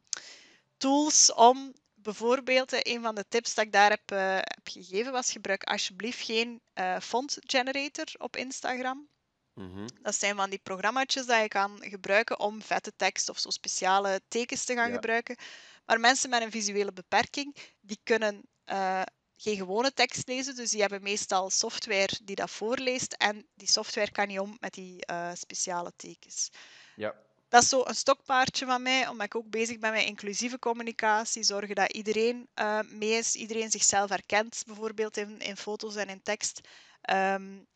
tools 0.78 1.34
om 1.34 1.74
bijvoorbeeld, 1.94 2.88
een 2.88 3.02
van 3.02 3.16
de 3.16 3.26
tips 3.28 3.54
dat 3.54 3.66
ik 3.66 3.72
daar 3.72 3.90
heb, 3.90 4.12
uh, 4.12 4.36
heb 4.36 4.68
gegeven 4.70 5.12
was: 5.12 5.32
gebruik 5.32 5.64
alsjeblieft 5.64 6.26
geen 6.26 6.62
uh, 6.76 7.00
font 7.00 7.38
generator 7.40 8.06
op 8.18 8.36
Instagram. 8.36 9.08
Mhm. 9.54 9.88
Dat 10.02 10.16
zijn 10.16 10.36
van 10.36 10.50
die 10.50 10.60
programma's 10.64 11.14
dat 11.14 11.42
je 11.42 11.48
kan 11.48 11.78
gebruiken 11.82 12.40
om 12.40 12.62
vette 12.62 12.94
tekst 12.96 13.30
of 13.30 13.40
zo 13.40 13.50
speciale 13.50 14.22
tekens 14.28 14.64
te 14.64 14.74
gaan 14.74 14.88
Ja. 14.88 14.94
gebruiken. 14.94 15.36
Maar 15.86 16.00
mensen 16.00 16.30
met 16.30 16.42
een 16.42 16.52
visuele 16.52 16.94
beperking, 16.94 17.56
die 17.82 18.00
kunnen 18.04 18.42
uh, 18.66 19.02
geen 19.38 19.56
gewone 19.56 19.94
tekst 19.94 20.28
lezen. 20.28 20.56
Dus 20.56 20.72
die 20.72 20.82
hebben 20.82 21.02
meestal 21.02 21.50
software 21.50 22.20
die 22.24 22.36
dat 22.36 22.50
voorleest. 22.52 23.14
En 23.14 23.48
die 23.54 23.68
software 23.68 24.12
kan 24.12 24.28
niet 24.28 24.40
om 24.40 24.58
met 24.60 24.74
die 24.74 25.04
uh, 25.12 25.32
speciale 25.34 25.94
tekens. 25.96 26.50
Ja. 26.96 27.16
Dat 27.50 27.64
is 27.64 27.70
zo 27.70 27.82
een 27.86 27.96
stokpaardje 27.96 28.66
van 28.66 28.82
mij, 28.82 29.08
omdat 29.08 29.26
ik 29.26 29.36
ook 29.36 29.50
bezig 29.50 29.80
ben 29.80 29.92
met 29.92 30.06
inclusieve 30.06 30.60
communicatie. 30.60 31.44
Zorgen 31.44 31.76
dat 31.76 31.94
iedereen 31.94 32.48
uh, 32.56 32.80
mee 32.90 33.12
is, 33.12 33.36
iedereen 33.36 33.72
zichzelf 33.72 34.10
herkent, 34.10 34.64
bijvoorbeeld 34.66 35.18
in, 35.18 35.40
in 35.40 35.58
foto's 35.58 35.96
en 35.96 36.10
in 36.10 36.22
tekst. 36.24 36.62
Um, 37.12 37.68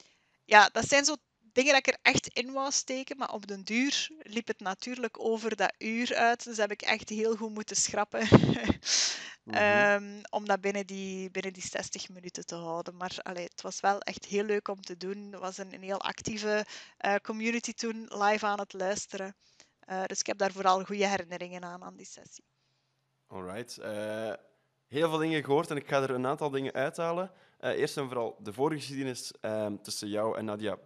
ja, 0.46 0.70
dat 0.70 0.88
zijn 0.88 1.06
zo 1.06 1.16
dingen 1.58 1.74
dat 1.74 1.88
ik 1.88 1.94
er 1.94 2.12
echt 2.12 2.28
in 2.28 2.52
wou 2.52 2.72
steken, 2.72 3.18
maar 3.18 3.34
op 3.34 3.48
den 3.48 3.64
duur 3.64 4.10
liep 4.20 4.48
het 4.48 4.60
natuurlijk 4.60 5.20
over 5.20 5.56
dat 5.56 5.74
uur 5.78 6.16
uit. 6.16 6.44
Dus 6.44 6.58
heb 6.58 6.72
ik 6.72 6.82
echt 6.82 7.10
heel 7.10 7.36
goed 7.36 7.54
moeten 7.54 7.76
schrappen. 7.76 8.28
Mhm. 9.48 10.04
um, 10.04 10.22
om 10.30 10.46
dat 10.46 10.62
binnen 10.62 10.88
die, 10.88 11.32
binnen 11.32 11.54
die 11.54 11.68
60 11.68 12.10
minuten 12.10 12.46
te 12.46 12.56
houden. 12.56 12.96
Maar 12.96 13.18
allee, 13.22 13.44
het 13.44 13.62
was 13.62 13.80
wel 13.80 14.00
echt 14.00 14.26
heel 14.26 14.44
leuk 14.44 14.68
om 14.68 14.82
te 14.82 14.98
doen. 14.98 15.28
Het 15.32 15.40
was 15.40 15.58
een, 15.58 15.74
een 15.74 15.82
heel 15.82 16.02
actieve 16.02 16.66
uh, 17.06 17.16
community 17.16 17.74
toen 17.74 18.08
live 18.10 18.46
aan 18.46 18.60
het 18.60 18.74
luisteren. 18.74 19.36
Uh, 19.90 20.04
dus 20.06 20.20
ik 20.20 20.26
heb 20.26 20.38
daar 20.38 20.52
vooral 20.52 20.84
goede 20.84 21.08
herinneringen 21.08 21.64
aan, 21.64 21.84
aan 21.84 21.96
die 21.96 22.06
sessie. 22.06 22.44
Alright. 23.28 23.78
Uh, 23.80 24.34
heel 24.88 25.10
veel 25.10 25.18
dingen 25.18 25.44
gehoord 25.44 25.70
en 25.70 25.78
ik 25.78 25.88
ga 25.88 26.02
er 26.02 26.10
een 26.10 26.28
aantal 26.28 26.50
dingen 26.50 26.74
uithalen. 26.74 27.32
Eerst 27.60 27.98
en 27.98 28.06
vooral 28.08 28.38
de 28.40 28.54
voorgeschiedenis 28.54 29.34
um, 29.42 29.82
tussen 29.82 30.10
jou 30.10 30.38
en 30.38 30.46
Nadia 30.46 30.78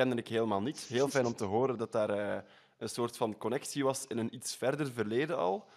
kende 0.00 0.16
ik 0.16 0.28
helemaal 0.28 0.62
niet. 0.62 0.80
Heel 0.80 1.08
fijn 1.08 1.26
om 1.26 1.34
te 1.34 1.44
horen 1.54 1.78
dat 1.78 1.92
daar 1.92 2.10
uh, 2.18 2.42
een 2.78 2.88
soort 2.88 3.16
van 3.16 3.36
connectie 3.36 3.84
was 3.84 4.06
in 4.06 4.18
een 4.18 4.34
iets 4.34 4.56
verder 4.56 4.92
verleden 4.92 5.38
al. 5.38 5.68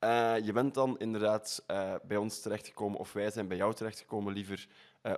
Uh, 0.00 0.38
je 0.44 0.52
bent 0.52 0.74
dan 0.74 0.98
inderdaad 0.98 1.64
uh, 1.70 1.94
bij 2.02 2.16
ons 2.16 2.40
terechtgekomen, 2.40 2.98
of 2.98 3.12
wij 3.12 3.30
zijn 3.30 3.48
bij 3.48 3.56
jou 3.56 3.74
terechtgekomen 3.74 4.32
liever, 4.32 4.66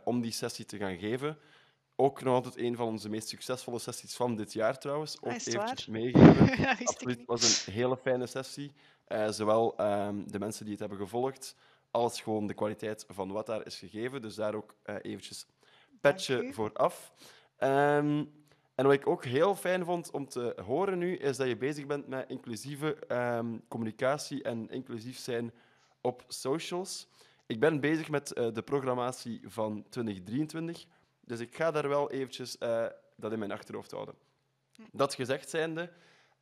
om 0.04 0.20
die 0.20 0.32
sessie 0.32 0.64
te 0.64 0.76
gaan 0.76 0.98
geven. 0.98 1.38
Ook 1.96 2.22
nog 2.22 2.34
altijd 2.34 2.58
een 2.58 2.76
van 2.76 2.86
onze 2.86 3.08
meest 3.08 3.28
succesvolle 3.28 3.78
sessies 3.78 4.14
van 4.14 4.36
dit 4.36 4.52
jaar 4.52 4.78
trouwens. 4.78 5.16
Ook 5.22 5.32
eventjes 5.32 5.86
meegeven. 5.86 6.46
ja, 6.62 6.76
Absoluut, 6.84 7.18
het 7.18 7.26
was 7.26 7.66
een 7.66 7.72
hele 7.72 7.96
fijne 7.96 8.26
sessie. 8.26 8.72
zowel 9.28 9.74
um, 9.80 10.30
de 10.30 10.38
mensen 10.38 10.62
die 10.64 10.72
het 10.72 10.80
hebben 10.80 10.98
gevolgd, 10.98 11.56
als 11.90 12.20
gewoon 12.20 12.46
de 12.46 12.54
kwaliteit 12.54 13.04
van 13.08 13.32
wat 13.32 13.46
daar 13.46 13.66
is 13.66 13.78
gegeven. 13.78 14.22
Dus 14.22 14.34
daar 14.34 14.54
ook 14.54 14.74
eventjes 15.02 15.46
petje 16.00 16.52
voor 16.52 16.72
af. 16.72 17.12
Um, 17.58 18.43
en 18.74 18.84
wat 18.84 18.94
ik 18.94 19.06
ook 19.06 19.24
heel 19.24 19.54
fijn 19.54 19.84
vond 19.84 20.10
om 20.10 20.28
te 20.28 20.56
horen 20.64 20.98
nu, 20.98 21.16
is 21.16 21.36
dat 21.36 21.48
je 21.48 21.56
bezig 21.56 21.86
bent 21.86 22.08
met 22.08 22.28
inclusieve 22.28 22.96
um, 23.08 23.68
communicatie 23.68 24.42
en 24.42 24.70
inclusief 24.70 25.18
zijn 25.18 25.52
op 26.00 26.24
socials. 26.28 27.08
Ik 27.46 27.60
ben 27.60 27.80
bezig 27.80 28.10
met 28.10 28.36
uh, 28.36 28.52
de 28.52 28.62
programmatie 28.62 29.40
van 29.44 29.84
2023, 29.88 30.86
dus 31.20 31.40
ik 31.40 31.56
ga 31.56 31.70
daar 31.70 31.88
wel 31.88 32.10
eventjes 32.10 32.56
uh, 32.60 32.86
dat 33.16 33.32
in 33.32 33.38
mijn 33.38 33.52
achterhoofd 33.52 33.90
houden. 33.90 34.14
Dat 34.92 35.14
gezegd 35.14 35.50
zijnde, 35.50 35.90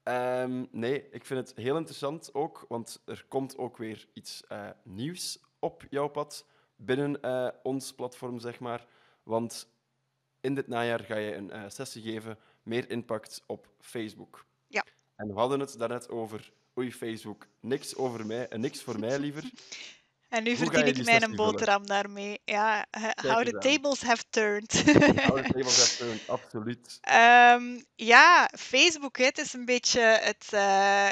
um, 0.04 0.68
nee, 0.70 1.08
ik 1.10 1.24
vind 1.24 1.48
het 1.48 1.56
heel 1.56 1.76
interessant 1.76 2.34
ook, 2.34 2.64
want 2.68 3.02
er 3.04 3.24
komt 3.28 3.58
ook 3.58 3.76
weer 3.76 4.06
iets 4.12 4.42
uh, 4.52 4.68
nieuws 4.82 5.38
op 5.58 5.86
jouw 5.90 6.08
pad 6.08 6.46
binnen 6.76 7.20
ons 7.62 7.92
platform, 7.92 8.38
zeg 8.38 8.60
maar. 8.60 8.86
Want 9.22 9.71
in 10.42 10.54
dit 10.54 10.68
najaar 10.68 11.00
ga 11.00 11.16
je 11.16 11.34
een 11.34 11.50
uh, 11.52 11.64
sessie 11.68 12.02
geven, 12.02 12.38
meer 12.62 12.90
impact 12.90 13.42
op 13.46 13.68
Facebook. 13.80 14.44
Ja. 14.66 14.84
En 15.16 15.26
we 15.26 15.34
hadden 15.34 15.60
het 15.60 15.78
daarnet 15.78 16.08
over, 16.08 16.52
oei 16.78 16.92
Facebook, 16.92 17.46
niks 17.60 17.96
over 17.96 18.26
mij 18.26 18.48
en 18.48 18.60
niks 18.60 18.82
voor 18.82 18.98
mij 18.98 19.18
liever. 19.18 19.50
En 20.32 20.42
nu 20.42 20.56
verdien 20.56 20.86
ik 20.86 21.04
mij 21.04 21.22
een 21.22 21.36
boterham 21.36 21.86
daarmee. 21.86 22.40
Ja, 22.44 22.86
how 23.16 23.44
the 23.44 23.58
tables 23.58 24.02
have 24.02 24.24
turned. 24.30 24.72
how 24.72 25.36
the 25.36 25.52
tables 25.54 25.76
have 25.76 25.96
turned, 25.96 26.28
absoluut. 26.28 27.00
Um, 27.54 27.84
ja, 27.94 28.50
Facebook, 28.58 29.18
het 29.18 29.38
is 29.38 29.52
een 29.52 29.64
beetje 29.64 30.00
het, 30.00 30.46
uh, 30.54 31.08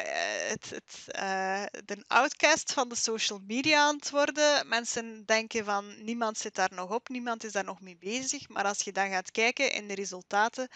het, 0.48 0.70
het, 0.70 1.16
uh, 1.16 1.62
de 1.84 2.04
outcast 2.06 2.72
van 2.72 2.88
de 2.88 2.94
social 2.94 3.40
media 3.46 3.80
aan 3.80 3.96
het 3.96 4.10
worden. 4.10 4.68
Mensen 4.68 5.22
denken 5.26 5.64
van 5.64 6.04
niemand 6.04 6.38
zit 6.38 6.54
daar 6.54 6.72
nog 6.74 6.90
op, 6.90 7.08
niemand 7.08 7.44
is 7.44 7.52
daar 7.52 7.64
nog 7.64 7.80
mee 7.80 7.96
bezig. 7.96 8.48
Maar 8.48 8.64
als 8.64 8.82
je 8.82 8.92
dan 8.92 9.10
gaat 9.10 9.30
kijken 9.30 9.72
in 9.72 9.88
de 9.88 9.94
resultaten, 9.94 10.68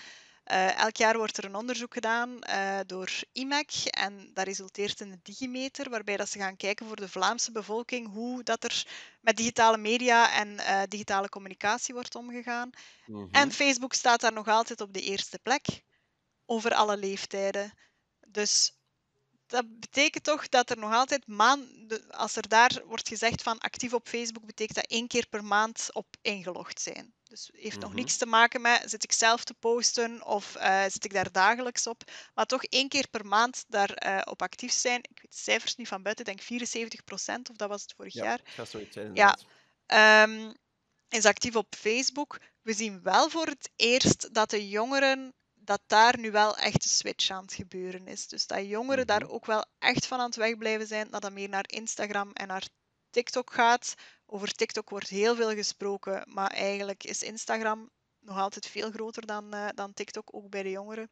uh, 0.53 0.79
elk 0.79 0.97
jaar 0.97 1.17
wordt 1.17 1.37
er 1.37 1.45
een 1.45 1.55
onderzoek 1.55 1.93
gedaan 1.95 2.39
uh, 2.49 2.79
door 2.87 3.11
IMEC 3.33 3.71
en 3.85 4.31
dat 4.33 4.47
resulteert 4.47 5.01
in 5.01 5.11
een 5.11 5.21
digimeter, 5.23 5.91
waarbij 5.91 6.17
dat 6.17 6.29
ze 6.29 6.39
gaan 6.39 6.57
kijken 6.57 6.87
voor 6.87 6.97
de 6.97 7.09
Vlaamse 7.09 7.53
bevolking 7.53 8.13
hoe 8.13 8.43
dat 8.43 8.65
er 8.65 8.87
met 9.21 9.37
digitale 9.37 9.79
media 9.79 10.33
en 10.33 10.49
uh, 10.49 10.83
digitale 10.89 11.29
communicatie 11.29 11.95
wordt 11.95 12.15
omgegaan. 12.15 12.71
Mhm. 13.07 13.19
Mm 13.19 13.23
-hmm. 13.23 13.33
En 13.33 13.53
Facebook 13.53 13.93
staat 13.93 14.21
daar 14.21 14.33
nog 14.33 14.49
altijd 14.49 14.81
op 14.81 14.93
de 14.93 15.01
eerste 15.01 15.39
plek, 15.39 15.83
over 16.47 16.75
alle 16.75 16.97
leeftijden. 16.97 17.73
Dus 18.29 18.73
dat 19.47 19.81
betekent 19.81 20.25
toch 20.25 20.49
dat 20.49 20.71
er 20.71 20.79
nog 20.79 20.93
altijd 20.93 21.27
maand, 21.27 21.69
als 22.11 22.37
er 22.37 22.49
daar 22.49 22.83
wordt 22.87 23.09
gezegd 23.09 23.43
van 23.43 23.59
actief 23.59 23.93
op 23.93 24.09
Facebook, 24.09 24.47
betekent 24.47 24.77
dat 24.77 24.87
één 24.87 25.07
keer 25.07 25.27
per 25.29 25.45
maand 25.45 25.89
op 25.93 26.07
ingelogd 26.23 26.81
zijn. 26.81 27.15
Dus 27.25 27.47
het 27.47 27.57
heeft 27.61 27.79
nog 27.81 27.89
Mhm. 27.91 27.99
niks 27.99 28.17
te 28.17 28.27
maken 28.27 28.61
met 28.61 28.83
zit 28.91 29.05
ik 29.05 29.13
zelf 29.13 29.45
te 29.45 29.55
posten 29.55 30.23
of 30.27 30.57
uh, 30.57 30.83
zit 30.83 31.05
ik 31.05 31.13
daar 31.13 31.33
dagelijks 31.33 31.87
op. 31.87 32.03
Maar 32.35 32.47
toch 32.47 32.65
één 32.65 32.89
keer 32.89 33.09
per 33.09 33.27
maand 33.27 33.65
daar 33.69 34.07
uh, 34.07 34.21
op 34.25 34.43
actief 34.43 34.73
zijn. 34.73 34.99
Ik 34.99 35.21
weet 35.23 35.31
de 35.31 35.37
cijfers 35.39 35.77
niet 35.77 35.89
van 35.89 36.03
buiten, 36.03 36.25
ik 36.25 36.31
denk 36.33 36.47
74 36.47 37.05
procent 37.05 37.51
of 37.51 37.57
dat 37.57 37.69
was 37.69 37.83
het 37.83 37.93
vorig 37.97 38.13
Ja, 38.13 38.25
jaar. 38.25 38.41
dat 38.57 38.69
zoiets 38.69 38.95
zijn, 38.95 39.15
Ja. 39.15 39.39
Um, 40.23 40.55
is 41.09 41.25
actief 41.25 41.57
op 41.57 41.75
Facebook. 41.75 42.39
We 42.63 42.73
zien 42.73 43.03
wel 43.03 43.31
voor 43.31 43.47
het 43.47 43.71
eerst 43.77 44.35
dat 44.35 44.51
de 44.51 44.69
jongeren 44.69 45.35
dat 45.65 45.81
daar 45.87 46.19
nu 46.19 46.31
wel 46.31 46.57
echt 46.57 46.85
een 46.85 46.91
switch 46.91 47.31
aan 47.31 47.43
het 47.43 47.55
gebeuren 47.55 48.07
is. 48.07 48.29
Dus 48.29 48.47
dat 48.47 48.67
jongeren 48.69 49.07
daar 49.07 49.23
Mhm. 49.23 49.33
ook 49.33 49.47
wel 49.47 49.65
echt 49.79 50.07
van 50.07 50.19
aan 50.19 50.27
het 50.27 50.37
wegblijven 50.37 50.87
zijn, 50.87 51.11
dat 51.11 51.23
dat 51.23 51.33
meer 51.33 51.49
naar 51.49 51.65
Instagram 51.67 52.33
en 52.33 52.47
naar 52.47 52.69
TikTok 53.11 53.53
gaat. 53.53 53.95
Over 54.27 54.53
TikTok 54.53 54.91
wordt 54.91 55.09
heel 55.09 55.37
veel 55.37 55.51
gesproken, 55.55 56.23
maar 56.35 56.51
eigenlijk 56.51 57.05
is 57.05 57.23
Instagram 57.23 57.91
nog 58.21 58.39
altijd 58.39 58.67
veel 58.67 58.91
groter 58.91 59.27
dan, 59.27 59.55
uh, 59.55 59.69
dan 59.75 59.93
TikTok, 59.95 60.35
ook 60.35 60.51
bij 60.51 60.63
de 60.63 60.71
jongeren. 60.71 61.11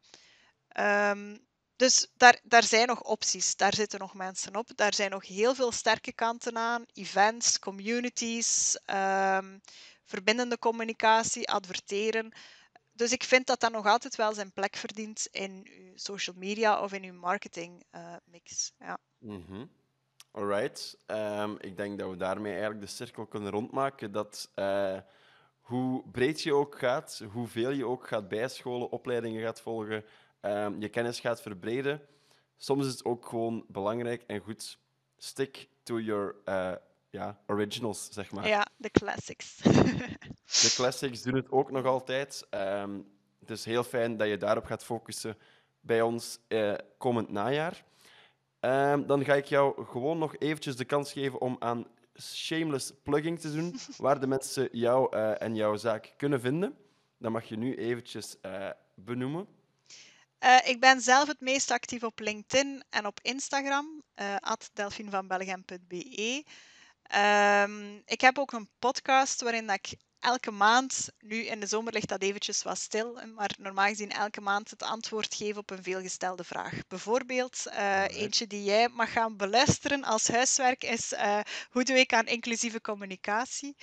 Um, 0.79 1.45
dus 1.75 2.07
daar, 2.13 2.39
daar 2.43 2.63
zijn 2.63 2.87
nog 2.87 3.01
opties, 3.03 3.55
daar 3.55 3.73
zitten 3.73 3.99
nog 3.99 4.13
mensen 4.13 4.55
op. 4.55 4.69
Daar 4.75 4.93
zijn 4.93 5.11
nog 5.11 5.27
heel 5.27 5.55
veel 5.55 5.71
sterke 5.71 6.13
kanten 6.13 6.57
aan. 6.57 6.85
Events, 6.93 7.59
communities, 7.59 8.79
um, 8.85 9.61
verbindende 10.05 10.57
communicatie, 10.59 11.49
adverteren. 11.49 12.33
Dus 12.93 13.11
ik 13.11 13.23
vind 13.23 13.47
dat 13.47 13.59
dat 13.59 13.71
nog 13.71 13.85
altijd 13.85 14.15
wel 14.15 14.33
zijn 14.33 14.51
plek 14.51 14.75
verdient 14.75 15.27
in 15.31 15.67
uw 15.77 15.91
social 15.95 16.35
media 16.39 16.81
of 16.81 16.93
in 16.93 17.03
uw 17.03 17.13
marketing 17.13 17.83
uh, 17.95 18.15
mix. 18.25 18.73
Ja. 18.79 18.97
Mhm. 19.17 19.65
Alright. 20.31 20.97
Um, 21.07 21.57
ik 21.59 21.77
denk 21.77 21.99
dat 21.99 22.09
we 22.09 22.17
daarmee 22.17 22.51
eigenlijk 22.51 22.81
de 22.81 22.87
cirkel 22.87 23.25
kunnen 23.25 23.51
rondmaken. 23.51 24.11
Dat 24.11 24.51
uh, 24.55 24.97
hoe 25.61 26.03
breed 26.11 26.41
je 26.41 26.53
ook 26.53 26.79
gaat, 26.79 27.23
hoeveel 27.31 27.69
je 27.69 27.85
ook 27.85 28.07
gaat 28.07 28.27
bijscholen, 28.27 28.89
opleidingen 28.89 29.41
gaat 29.41 29.61
volgen, 29.61 30.05
um, 30.41 30.81
je 30.81 30.89
kennis 30.89 31.19
gaat 31.19 31.41
verbreden. 31.41 32.01
Soms 32.57 32.85
is 32.85 32.91
het 32.91 33.05
ook 33.05 33.25
gewoon 33.25 33.65
belangrijk 33.67 34.23
en 34.27 34.39
goed. 34.39 34.77
Stick 35.17 35.69
to 35.83 35.99
your 35.99 36.35
uh, 36.45 36.71
ja, 37.13 37.37
originals, 37.47 38.07
zeg 38.11 38.31
maar. 38.31 38.47
Ja, 38.47 38.67
de 38.77 38.89
classics. 38.89 39.57
De 40.61 40.71
classics 40.75 41.21
doen 41.21 41.35
het 41.35 41.51
ook 41.51 41.71
nog 41.71 41.85
altijd. 41.85 42.47
Um, 42.49 43.05
het 43.39 43.49
is 43.49 43.65
heel 43.65 43.83
fijn 43.83 44.17
dat 44.17 44.27
je 44.27 44.37
daarop 44.37 44.65
gaat 44.65 44.83
focussen 44.83 45.37
bij 45.79 46.01
ons 46.01 46.39
uh, 46.47 46.73
komend 46.97 47.29
najaar. 47.29 47.83
Um, 48.59 49.07
dan 49.07 49.25
ga 49.25 49.33
ik 49.33 49.45
jou 49.45 49.85
gewoon 49.85 50.17
nog 50.17 50.37
eventjes 50.37 50.75
de 50.75 50.85
kans 50.85 51.11
geven 51.11 51.41
om 51.41 51.55
aan 51.59 51.87
shameless 52.21 52.91
plugging 53.03 53.39
te 53.39 53.51
doen, 53.51 53.79
waar 53.97 54.19
de 54.19 54.27
mensen 54.27 54.69
jou 54.71 55.15
uh, 55.17 55.41
en 55.41 55.55
jouw 55.55 55.75
zaak 55.75 56.13
kunnen 56.17 56.41
vinden. 56.41 56.77
Dat 57.17 57.31
mag 57.31 57.45
je 57.45 57.57
nu 57.57 57.75
eventjes 57.75 58.35
uh, 58.41 58.69
benoemen. 58.95 59.47
Uh, 60.43 60.67
ik 60.67 60.79
ben 60.79 61.01
zelf 61.01 61.27
het 61.27 61.39
meest 61.39 61.71
actief 61.71 62.03
op 62.03 62.19
LinkedIn 62.19 62.83
en 62.89 63.05
op 63.05 63.19
Instagram, 63.21 64.03
uh, 64.21 64.35
delphinevanbelgem.be. 64.73 66.43
Um, 67.15 68.01
ik 68.05 68.21
heb 68.21 68.37
ook 68.39 68.51
een 68.51 68.69
podcast 68.79 69.41
waarin 69.41 69.67
dat 69.67 69.75
ik 69.75 69.95
elke 70.19 70.51
maand, 70.51 71.09
nu 71.19 71.45
in 71.45 71.59
de 71.59 71.65
zomer 71.65 71.93
ligt 71.93 72.09
dat 72.09 72.21
eventjes 72.21 72.63
wat 72.63 72.77
stil, 72.77 73.19
maar 73.35 73.55
normaal 73.59 73.87
gezien 73.87 74.11
elke 74.11 74.41
maand 74.41 74.69
het 74.69 74.83
antwoord 74.83 75.35
geven 75.35 75.61
op 75.61 75.69
een 75.69 75.83
veelgestelde 75.83 76.43
vraag. 76.43 76.73
Bijvoorbeeld, 76.87 77.63
uh, 77.67 78.03
eentje 78.07 78.47
die 78.47 78.63
jij 78.63 78.89
mag 78.89 79.11
gaan 79.11 79.37
beluisteren 79.37 80.03
als 80.03 80.27
huiswerk 80.27 80.83
is, 80.83 81.13
uh, 81.13 81.39
hoe 81.69 81.83
doe 81.83 81.99
ik 81.99 82.13
aan 82.13 82.25
inclusieve 82.25 82.81
communicatie 82.81 83.75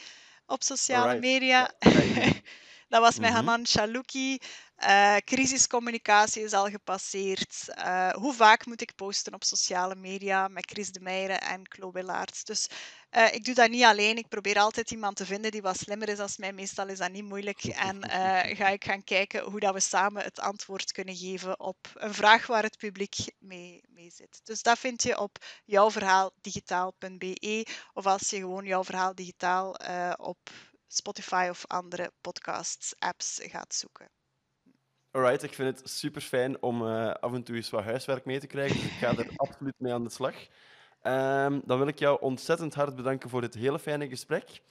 op 0.46 0.62
sociale 0.62 1.18
media? 1.18 1.70
Dat 2.90 3.00
was 3.00 3.18
met 3.18 3.30
mm 3.30 3.36
Hanan 3.36 3.66
Chalouki. 3.66 4.38
Uh, 4.78 5.16
crisiscommunicatie 5.16 6.42
is 6.42 6.52
al 6.52 6.68
gepasseerd. 6.68 7.64
Uh, 7.78 8.10
hoe 8.10 8.34
vaak 8.34 8.66
moet 8.66 8.80
ik 8.80 8.94
posten 8.94 9.34
op 9.34 9.44
sociale 9.44 9.94
media 9.94 10.48
met 10.48 10.70
Chris 10.70 10.92
de 10.92 11.00
Meijeren 11.00 11.40
en 11.40 11.60
Chloe 11.68 12.02
Laerts? 12.02 12.44
Dus 12.44 12.68
uh, 13.10 13.34
ik 13.34 13.44
doe 13.44 13.54
dat 13.54 13.70
niet 13.70 13.84
alleen. 13.84 14.16
Ik 14.16 14.28
probeer 14.28 14.58
altijd 14.58 14.90
iemand 14.90 15.16
te 15.16 15.26
vinden 15.26 15.50
die 15.50 15.62
wat 15.62 15.78
slimmer 15.78 16.08
is 16.08 16.16
dan 16.16 16.28
mij. 16.36 16.52
Meestal 16.52 16.88
is 16.88 16.98
dat 16.98 17.12
niet 17.12 17.24
moeilijk. 17.24 17.64
En 17.64 18.10
ga 18.56 18.68
ik 18.68 18.84
gaan 18.84 19.04
kijken 19.04 19.44
hoe 19.44 19.60
dat 19.60 19.74
we 19.74 19.80
samen 19.80 20.22
het 20.22 20.40
antwoord 20.40 20.92
kunnen 20.92 21.16
geven 21.16 21.60
op 21.60 21.88
een 21.94 22.14
vraag 22.14 22.46
waar 22.46 22.62
het 22.62 22.78
publiek 22.78 23.16
mee, 23.38 23.82
mee 23.88 24.10
zit. 24.10 24.40
Dus 24.44 24.62
dat 24.62 24.78
vind 24.78 25.02
je 25.02 25.18
op 25.18 25.44
jouwverhaaldigitaal.be 25.64 27.66
of 27.94 28.06
als 28.06 28.30
je 28.30 28.36
gewoon 28.36 28.64
jouw 28.64 28.84
verhaal 28.84 29.14
digitaal 29.14 29.76
op 30.16 30.50
Spotify 30.92 31.46
of 31.50 31.66
andere 31.66 32.12
podcast-apps 32.20 33.40
gaat 33.42 33.74
zoeken. 33.74 34.10
Alright, 35.10 35.42
ik 35.42 35.54
vind 35.54 35.78
het 35.78 35.90
super 35.90 36.20
fijn 36.20 36.62
om 36.62 36.82
uh, 36.82 37.10
af 37.10 37.32
en 37.32 37.42
toe 37.42 37.56
eens 37.56 37.70
wat 37.70 37.84
huiswerk 37.84 38.24
mee 38.24 38.40
te 38.40 38.46
krijgen. 38.46 38.76
Dus 38.76 38.86
ik 38.86 38.92
ga 38.92 39.16
er 39.16 39.32
absoluut 39.46 39.74
mee 39.78 39.92
aan 39.92 40.04
de 40.04 40.10
slag. 40.10 40.34
Um, 41.02 41.62
dan 41.64 41.78
wil 41.78 41.86
ik 41.86 41.98
jou 41.98 42.20
ontzettend 42.20 42.74
hard 42.74 42.96
bedanken 42.96 43.30
voor 43.30 43.40
dit 43.40 43.54
hele 43.54 43.78
fijne 43.78 44.08
gesprek. 44.08 44.62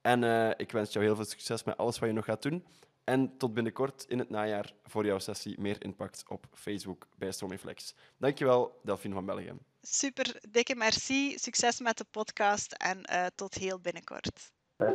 En 0.00 0.22
uh, 0.22 0.50
ik 0.56 0.72
wens 0.72 0.92
jou 0.92 1.04
heel 1.04 1.16
veel 1.16 1.24
succes 1.24 1.64
met 1.64 1.76
alles 1.76 1.98
wat 1.98 2.08
je 2.08 2.14
nog 2.14 2.24
gaat 2.24 2.42
doen. 2.42 2.66
En 3.04 3.36
tot 3.36 3.54
binnenkort 3.54 4.04
in 4.08 4.18
het 4.18 4.30
najaar 4.30 4.72
voor 4.84 5.04
jouw 5.04 5.18
sessie 5.18 5.60
Meer 5.60 5.84
Impact 5.84 6.24
op 6.28 6.46
Facebook 6.52 7.06
bij 7.16 7.32
Stromiflex. 7.32 7.94
Dankjewel, 8.16 8.80
Delphine 8.82 9.14
van 9.14 9.26
België. 9.26 9.52
Super, 9.80 10.40
dikke 10.50 10.74
merci. 10.74 11.38
Succes 11.38 11.80
met 11.80 11.98
de 11.98 12.06
podcast 12.10 12.72
en 12.72 12.98
uh, 13.10 13.26
tot 13.34 13.54
heel 13.54 13.80
binnenkort. 13.80 14.54
诶 14.78 14.92